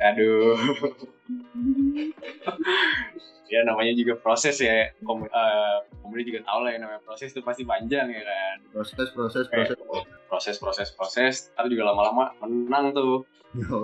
Aduh. 0.00 0.56
ya 3.52 3.60
namanya 3.66 3.92
juga 3.92 4.14
proses 4.16 4.56
ya. 4.62 4.94
Kom 5.04 5.26
uh, 5.26 5.78
juga 6.22 6.40
tahu 6.46 6.60
lah 6.64 6.70
ya 6.72 6.78
namanya 6.80 7.02
proses 7.02 7.34
itu 7.34 7.42
pasti 7.42 7.66
panjang 7.66 8.08
ya 8.08 8.22
kan. 8.22 8.56
Proses, 8.72 9.08
proses, 9.12 9.44
proses. 9.50 9.76
Proses, 10.30 10.56
proses, 10.56 10.88
proses. 10.94 11.34
Tapi 11.58 11.66
juga 11.74 11.92
lama-lama 11.92 12.32
menang 12.40 12.94
tuh. 12.94 13.26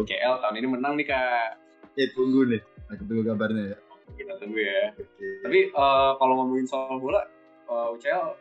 KL 0.09 0.41
tahun 0.41 0.57
ini 0.65 0.69
menang 0.71 0.95
nih 0.97 1.07
kak. 1.13 1.61
Eh 1.99 2.09
tunggu 2.17 2.49
nih. 2.49 2.63
Aku 2.95 3.03
tunggu 3.05 3.23
kabarnya 3.27 3.77
ya. 3.77 3.79
Kita 4.17 4.41
tunggu 4.41 4.57
ya. 4.57 4.97
Okay. 4.97 5.45
Tapi 5.45 5.59
uh, 5.77 6.17
kalau 6.17 6.41
ngomongin 6.41 6.65
soal 6.65 6.97
bola, 6.97 7.21
uh, 7.69 7.95
UCL 7.95 8.37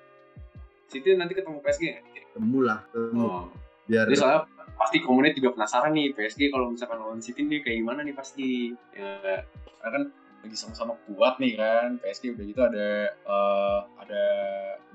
City 0.87 1.19
nanti 1.19 1.35
ketemu 1.35 1.59
PSG 1.59 1.81
nggak? 1.83 2.03
Ketemu 2.31 2.59
lah. 2.63 2.79
Ketemu. 2.91 3.23
Oh. 3.27 3.45
Biar. 3.87 4.05
Jadi 4.07 4.15
soalnya 4.19 4.41
pasti 4.77 4.97
komunitas 5.01 5.39
juga 5.39 5.57
penasaran 5.57 5.91
nih 5.95 6.13
PSG 6.13 6.53
kalau 6.53 6.71
misalkan 6.71 6.99
lawan 7.01 7.19
City 7.19 7.43
nih 7.43 7.59
kayak 7.63 7.77
gimana 7.81 7.99
nih 8.05 8.15
pasti 8.15 8.71
ya 8.93 9.43
karena 9.81 9.91
kan 9.93 10.03
lagi 10.47 10.55
sama-sama 10.55 10.95
kuat 11.03 11.35
nih 11.43 11.59
kan. 11.59 11.99
PSG 11.99 12.39
udah 12.39 12.45
gitu 12.47 12.61
ada 12.63 13.11
uh, 13.27 13.79
ada 13.99 14.23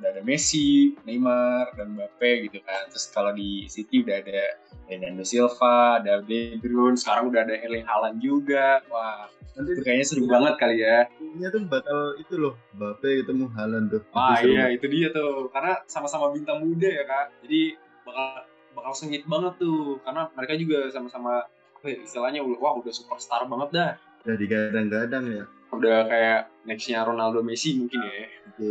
udah 0.01 0.09
ada 0.09 0.23
Messi, 0.25 0.97
Neymar 1.05 1.77
dan 1.77 1.93
Mbappe 1.93 2.49
gitu 2.49 2.65
kan. 2.65 2.89
Terus 2.89 3.13
kalau 3.13 3.37
di 3.37 3.69
City 3.69 4.01
udah 4.01 4.25
ada 4.25 4.41
Fernando 4.89 5.23
Silva, 5.29 6.01
ada 6.01 6.25
De 6.25 6.57
Bruyne, 6.57 6.97
sekarang 6.97 7.29
udah 7.29 7.45
ada 7.45 7.55
Erling 7.61 7.85
Haaland 7.85 8.19
juga. 8.25 8.81
Wah 8.89 9.29
nanti 9.53 9.77
itu 9.77 9.85
kayaknya 9.85 10.07
seru 10.09 10.25
banget 10.25 10.57
kali 10.57 10.81
ya. 10.81 11.05
ini 11.21 11.45
tuh 11.53 11.69
bakal 11.69 12.17
itu 12.17 12.35
loh 12.41 12.57
Mbappe 12.73 13.09
ketemu 13.21 13.45
Haaland 13.53 13.87
tuh. 13.93 14.03
Ah 14.17 14.41
iya 14.41 14.73
itu 14.73 14.89
dia 14.89 15.13
tuh. 15.13 15.53
Karena 15.53 15.77
sama-sama 15.85 16.33
bintang 16.33 16.65
muda 16.65 16.89
ya 16.89 17.05
kak. 17.05 17.45
Jadi 17.45 17.77
bakal 18.09 18.49
bakal 18.73 18.93
sengit 18.97 19.29
banget 19.29 19.61
tuh. 19.61 20.01
Karena 20.01 20.33
mereka 20.33 20.57
juga 20.57 20.89
sama-sama 20.89 21.45
apa 21.83 21.91
ya 21.91 21.99
istilahnya 22.07 22.41
wah 22.47 22.79
udah 22.79 22.95
superstar 22.95 23.43
banget 23.51 23.75
dah 23.75 23.93
jadi 24.23 24.45
kadang-kadang 24.47 25.25
ya. 25.29 25.45
Udah 25.73 26.07
kayak 26.07 26.41
nextnya 26.69 27.03
Ronaldo 27.03 27.41
Messi 27.43 27.75
mungkin 27.79 27.99
ya. 28.05 28.13
Oke. 28.53 28.71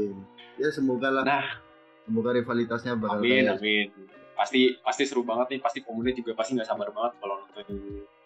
Ya 0.61 0.69
semoga 0.71 1.09
lah. 1.09 1.23
Nah. 1.25 1.47
Semoga 2.07 2.33
rivalitasnya 2.33 2.97
bakal 2.97 3.21
amin 3.21 3.45
kayak... 3.47 3.59
amin. 3.59 3.87
Pasti 4.37 4.61
pasti 4.81 5.03
seru 5.05 5.21
banget 5.25 5.57
nih. 5.57 5.59
Pasti 5.61 5.79
komunitas 5.83 6.17
juga 6.21 6.31
pasti 6.37 6.57
nggak 6.57 6.69
sabar 6.69 6.89
banget 6.89 7.13
kalau 7.19 7.35
nonton 7.41 7.65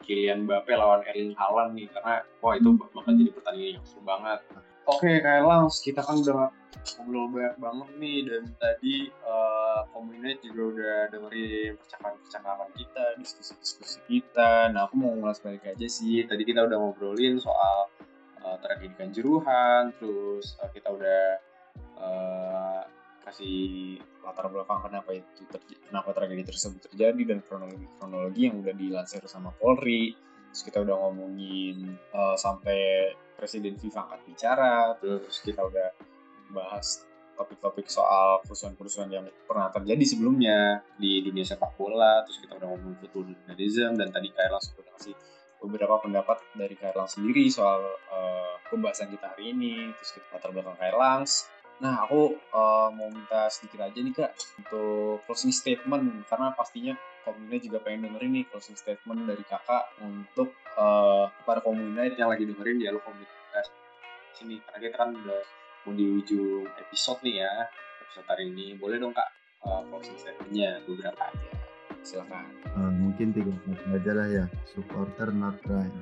Kylian 0.06 0.46
Mbappe 0.46 0.72
lawan 0.76 1.02
Erling 1.08 1.34
Haaland 1.34 1.76
nih. 1.76 1.88
Karena 1.92 2.24
wah 2.44 2.54
itu 2.56 2.70
bakal 2.78 3.12
jadi 3.16 3.32
pertandingan 3.34 3.72
yang 3.82 3.86
seru 3.86 4.02
banget 4.06 4.40
oke 4.86 5.02
okay, 5.02 5.22
kayak 5.22 5.44
Langs 5.46 5.82
kita 5.82 6.02
kan 6.06 6.22
udah 6.22 6.54
ngobrol 6.98 7.26
banyak 7.34 7.56
banget 7.58 7.90
nih 7.98 8.20
dan 8.30 8.44
tadi 8.62 8.96
uh, 9.26 9.82
komunitas 9.90 10.38
juga 10.46 10.62
udah 10.70 10.98
dengerin 11.10 11.72
percakapan-percakapan 11.82 12.70
kita, 12.78 13.06
diskusi-diskusi 13.18 14.00
kita. 14.06 14.70
Nah 14.70 14.86
aku 14.86 14.96
mau 15.02 15.12
ngulas 15.18 15.42
balik 15.42 15.66
aja 15.66 15.88
sih. 15.90 16.22
Tadi 16.30 16.44
kita 16.46 16.62
udah 16.62 16.78
ngobrolin 16.78 17.42
soal 17.42 17.90
uh, 18.46 18.58
tragedi 18.62 18.94
kanjuruhan, 18.94 19.98
terus 19.98 20.54
uh, 20.62 20.70
kita 20.70 20.94
udah 20.94 21.24
uh, 21.98 22.82
kasih 23.26 23.98
latar 24.22 24.46
belakang 24.54 24.86
kenapa 24.86 25.10
itu 25.18 25.42
terjadi, 25.50 25.82
kenapa 25.90 26.10
tragedi 26.14 26.44
tersebut 26.46 26.80
terjadi 26.94 27.22
dan 27.34 27.40
kronologi-kronologi 27.42 28.42
yang 28.46 28.62
udah 28.62 28.74
dilansir 28.78 29.26
sama 29.26 29.50
Polri. 29.58 30.14
Terus 30.56 30.72
kita 30.72 30.88
udah 30.88 30.96
ngomongin 30.96 32.00
uh, 32.16 32.40
sampai 32.40 33.12
Presiden 33.36 33.76
FIFA 33.76 34.08
angkat 34.08 34.22
bicara, 34.24 34.96
terus 34.96 35.44
kita 35.44 35.60
udah 35.60 35.92
bahas 36.56 37.04
topik-topik 37.36 37.92
soal 37.92 38.40
kerusuhan-kerusuhan 38.48 39.12
yang 39.12 39.28
pernah 39.44 39.68
terjadi 39.68 40.16
sebelumnya 40.16 40.80
di 40.96 41.20
dunia 41.20 41.44
sepak 41.44 41.76
bola. 41.76 42.24
Terus 42.24 42.40
kita 42.40 42.56
udah 42.56 42.72
ngomongin 42.72 43.04
journalism 43.36 44.00
dan 44.00 44.08
tadi 44.16 44.32
Kak 44.32 44.48
langsung 44.48 44.80
udah 44.80 44.96
kasih 44.96 45.16
beberapa 45.60 46.00
pendapat 46.00 46.40
dari 46.56 46.80
Kak 46.80 46.96
sendiri 47.12 47.52
soal 47.52 47.84
uh, 48.08 48.56
pembahasan 48.72 49.12
kita 49.12 49.36
hari 49.36 49.52
ini 49.52 49.92
terus 50.00 50.16
kita 50.16 50.40
latar 50.40 50.56
belakang 50.56 50.80
Kak 50.80 50.96
Nah, 51.76 52.08
aku 52.08 52.40
uh, 52.56 52.88
mau 52.96 53.12
minta 53.12 53.52
sedikit 53.52 53.84
aja 53.84 54.00
nih 54.00 54.16
Kak 54.16 54.32
untuk 54.64 55.20
closing 55.28 55.52
statement 55.52 56.24
karena 56.32 56.56
pastinya 56.56 56.96
komunitas 57.26 57.66
juga 57.66 57.82
pengen 57.82 58.08
dengerin 58.08 58.32
nih 58.40 58.44
closing 58.54 58.78
statement 58.78 59.26
dari 59.26 59.42
Kakak 59.42 59.98
untuk 60.06 60.54
uh, 60.78 61.28
para 61.44 61.60
komunitas 61.66 62.16
yang 62.16 62.30
lagi 62.30 62.46
dengerin 62.46 62.78
dialog 62.78 63.02
komunitas 63.02 63.36
sini 64.36 64.60
karena 64.68 64.80
kita 64.84 64.96
kan 65.00 65.10
udah 65.16 65.42
mau 65.88 65.94
di 65.96 66.06
ujung 66.06 66.68
episode 66.76 67.20
nih 67.24 67.42
ya 67.42 67.54
episode 68.06 68.28
hari 68.28 68.52
ini. 68.52 68.76
Boleh 68.76 69.00
dong 69.00 69.16
kak 69.16 69.30
uh, 69.64 69.82
closing 69.90 70.20
statementnya 70.20 70.84
beberapa 70.84 71.32
aja. 71.32 71.50
Silakan. 72.06 72.46
Uh, 72.78 72.92
mungkin 72.94 73.34
tiga 73.34 73.56
aja 73.96 74.12
lah 74.14 74.28
ya 74.30 74.46
supporter 74.70 75.34
not 75.34 75.58
crime 75.66 75.96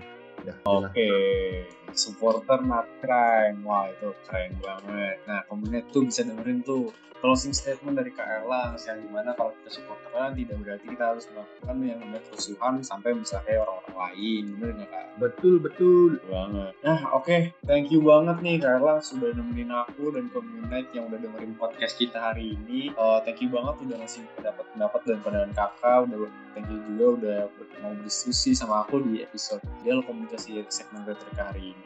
ya, 0.44 0.54
oke. 0.68 0.92
okay. 0.92 1.64
Supporter 1.98 2.60
not 2.64 2.88
crime 3.00 3.62
wah 3.66 3.90
itu 3.90 4.12
keren 4.28 4.54
banget 4.60 5.18
nah 5.26 5.42
komunitas 5.48 5.90
tuh 5.94 6.04
bisa 6.06 6.22
dengerin 6.26 6.62
tuh 6.62 6.92
closing 7.24 7.56
statement 7.56 7.96
dari 7.96 8.12
Kak 8.12 8.44
Erlang 8.44 8.76
yang 8.76 9.00
di 9.00 9.08
mana 9.08 9.32
kalau 9.32 9.56
kita 9.64 9.80
supporteran 9.80 10.36
tidak 10.36 10.60
berarti 10.60 10.86
kita 10.92 11.04
harus 11.16 11.24
melakukan 11.32 11.76
yang 11.80 11.98
namanya 12.04 12.20
kerusuhan 12.28 12.84
sampai 12.84 13.16
misalnya 13.16 13.64
orang-orang 13.64 13.96
lain 13.96 14.44
bener 14.60 14.70
nggak 14.76 14.90
Kak? 14.92 15.06
Betul 15.24 15.56
betul. 15.64 16.20
banget. 16.28 16.76
Nah 16.84 17.00
oke 17.16 17.24
okay. 17.24 17.42
thank 17.64 17.88
you 17.96 18.04
banget 18.04 18.44
nih 18.44 18.60
Kak 18.60 18.84
Erlang 18.84 19.00
sudah 19.00 19.32
nemenin 19.32 19.72
aku 19.72 20.12
dan 20.12 20.28
komunitas 20.36 20.92
yang 20.92 21.08
udah 21.08 21.20
dengerin 21.24 21.56
podcast 21.56 21.96
kita 21.96 22.20
hari 22.20 22.60
ini. 22.60 22.92
Uh, 23.00 23.24
thank 23.24 23.40
you 23.40 23.48
banget 23.48 23.80
udah 23.80 23.98
ngasih 24.04 24.28
pendapat-pendapat 24.36 25.02
dan 25.08 25.18
pandangan 25.24 25.52
kakak. 25.56 25.98
Udah 26.12 26.18
thank 26.60 26.68
you 26.68 26.80
juga 26.92 27.06
udah 27.24 27.40
mau 27.80 27.96
berdiskusi 27.96 28.52
sama 28.52 28.84
aku 28.84 29.00
di 29.00 29.24
episode 29.24 29.64
dialog 29.80 30.04
komunikasi 30.12 30.60
segmen 30.68 31.08
ketika 31.08 31.56
hari 31.56 31.72
ini. 31.72 31.83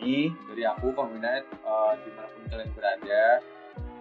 Dari 0.48 0.64
aku 0.66 0.94
komunitas 0.94 1.46
uh, 1.66 1.94
di 2.02 2.10
mana 2.14 2.28
pun 2.30 2.44
kalian 2.50 2.70
berada 2.74 3.24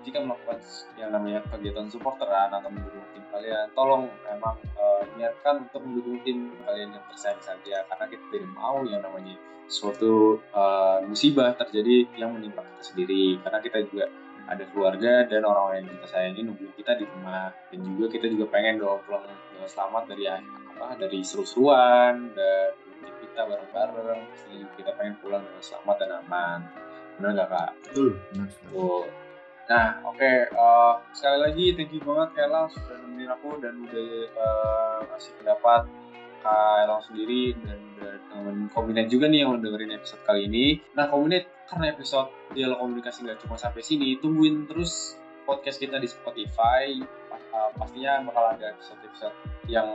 jika 0.06 0.22
melakukan 0.22 0.62
yang 0.94 1.10
namanya 1.10 1.42
kegiatan 1.50 1.90
supporteran 1.90 2.54
atau 2.54 2.70
mendukung 2.70 3.02
tim 3.10 3.26
kalian, 3.34 3.66
tolong 3.74 4.06
memang 4.22 4.54
uh, 4.78 5.02
niatkan 5.18 5.66
untuk 5.66 5.82
mendukung 5.82 6.22
tim 6.22 6.54
kalian 6.62 6.94
yang 6.94 7.04
tersayang 7.10 7.42
saja 7.42 7.82
karena 7.90 8.06
kita 8.06 8.24
tidak 8.30 8.50
mau 8.54 8.86
yang 8.86 9.02
namanya 9.02 9.34
suatu 9.66 10.38
uh, 10.54 11.02
musibah 11.02 11.58
terjadi 11.58 12.06
yang 12.14 12.38
menimpa 12.38 12.62
kita 12.62 12.94
sendiri 12.94 13.42
karena 13.42 13.58
kita 13.58 13.78
juga 13.82 14.06
ada 14.46 14.62
keluarga 14.70 15.26
dan 15.26 15.42
orang-orang 15.42 15.82
yang 15.82 15.90
kita 15.98 16.06
sayangi 16.06 16.40
nunggu 16.46 16.70
kita 16.78 16.94
di 16.94 17.04
rumah 17.10 17.50
dan 17.50 17.78
juga 17.82 18.06
kita 18.14 18.30
juga 18.30 18.46
pengen 18.54 18.78
doa 18.78 19.02
pulang 19.02 19.26
selamat 19.66 20.14
dari 20.14 20.30
apa 20.30 20.94
dari 21.02 21.18
seru-seruan 21.26 22.30
dan 22.30 22.70
kita 23.36 23.44
bareng-bareng 23.44 24.22
kita 24.80 24.96
pengen 24.96 25.20
pulang 25.20 25.44
dengan 25.44 25.60
selamat 25.60 25.96
dan 26.00 26.10
aman 26.24 26.60
benar 27.20 27.30
nggak 27.36 27.48
kak? 27.52 27.70
Betul, 27.84 28.10
benar. 28.32 28.48
Nah, 29.66 29.88
oke. 30.08 30.16
Okay, 30.16 30.46
uh, 30.54 30.56
eh, 30.56 30.94
sekali 31.10 31.38
lagi 31.42 31.64
thank 31.74 31.90
you 31.90 32.00
banget 32.00 32.38
Kak 32.38 32.70
sudah 32.70 32.96
nemenin 33.02 33.28
aku 33.34 33.58
dan 33.58 33.74
udah 33.82 34.08
uh, 34.38 34.98
ngasih 35.10 35.32
pendapat 35.42 35.82
Kak 36.40 36.76
Elang 36.86 37.02
sendiri 37.02 37.58
dan 37.66 37.78
udah 37.98 38.12
temen 38.30 38.56
komunitas 38.70 39.10
juga 39.10 39.26
nih 39.26 39.42
yang 39.42 39.50
udah 39.58 39.62
dengerin 39.66 39.92
episode 39.98 40.22
kali 40.22 40.40
ini. 40.46 40.66
Nah, 40.94 41.10
komunitas 41.10 41.50
karena 41.66 41.86
episode 41.92 42.30
dialog 42.54 42.78
komunikasi 42.78 43.26
nggak 43.26 43.42
cuma 43.42 43.58
sampai 43.58 43.82
sini, 43.82 44.16
tungguin 44.22 44.70
terus 44.70 45.18
podcast 45.42 45.82
kita 45.82 45.98
di 45.98 46.06
Spotify. 46.06 47.02
Uh, 47.52 47.70
pastinya 47.74 48.22
bakal 48.22 48.54
ada 48.54 48.70
episode-episode 48.76 49.34
yang 49.66 49.88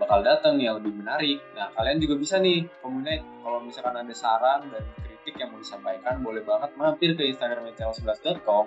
bakal 0.00 0.24
datang 0.24 0.56
yang 0.56 0.80
lebih 0.80 0.96
menarik. 0.96 1.44
Nah, 1.52 1.68
kalian 1.76 2.00
juga 2.00 2.16
bisa 2.16 2.40
nih 2.40 2.64
komunitas 2.80 3.20
kalau 3.44 3.60
misalkan 3.60 3.94
ada 4.00 4.14
saran 4.16 4.72
dan 4.72 4.84
kritik 5.04 5.36
yang 5.36 5.52
mau 5.52 5.60
disampaikan, 5.60 6.24
boleh 6.24 6.40
banget 6.40 6.70
mampir 6.80 7.12
ke 7.12 7.28
Instagram 7.28 7.68
channel11.com 7.76 8.64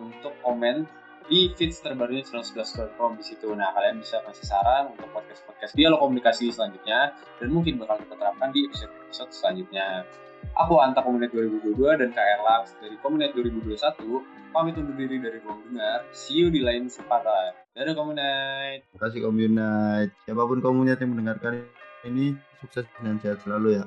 untuk 0.00 0.32
komen 0.40 0.88
di 1.28 1.52
feeds 1.56 1.80
terbarunya 1.84 2.24
channel11.com 2.24 3.20
di 3.20 3.24
situ. 3.24 3.52
Nah, 3.52 3.76
kalian 3.76 4.00
bisa 4.00 4.24
kasih 4.24 4.48
saran 4.48 4.92
untuk 4.92 5.08
podcast-podcast 5.12 5.76
dialog 5.76 6.00
komunikasi 6.00 6.48
selanjutnya 6.48 7.12
dan 7.40 7.48
mungkin 7.52 7.76
bakal 7.76 8.00
kita 8.00 8.16
terapkan 8.16 8.48
di 8.52 8.64
episode-episode 8.68 9.32
selanjutnya. 9.32 10.08
Aku 10.60 10.76
Anta 10.76 11.00
Komunitas 11.00 11.32
2022 11.32 12.00
dan 12.04 12.08
KR 12.12 12.40
Laks 12.44 12.76
dari 12.76 13.00
Komunitas 13.00 13.32
2021 13.32 14.52
pamit 14.52 14.76
undur 14.76 14.94
diri 14.94 15.16
dari 15.18 15.40
ruang 15.40 15.64
dengar. 15.66 16.04
See 16.12 16.36
you 16.36 16.52
di 16.52 16.60
lain 16.60 16.86
kesempatan. 16.86 17.63
Dadah 17.74 17.90
Komunitas. 17.98 18.86
Terima 18.86 19.02
kasih 19.02 19.20
Komunitas. 19.26 20.06
Siapa 20.22 20.42
pun 20.46 20.62
komunitas 20.62 21.02
yang 21.02 21.10
mendengarkan 21.10 21.66
ini 22.06 22.38
sukses 22.62 22.86
dan 23.02 23.18
sehat 23.18 23.42
selalu 23.42 23.82
ya. 23.82 23.84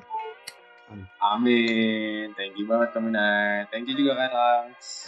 Amin. 1.23 2.35
Thank 2.35 2.59
you 2.59 2.67
banget 2.67 2.91
Komunitas. 2.91 3.71
Thank 3.71 3.87
you 3.87 3.95
juga 3.95 4.19
KR 4.19 4.33
Laks. 4.35 5.07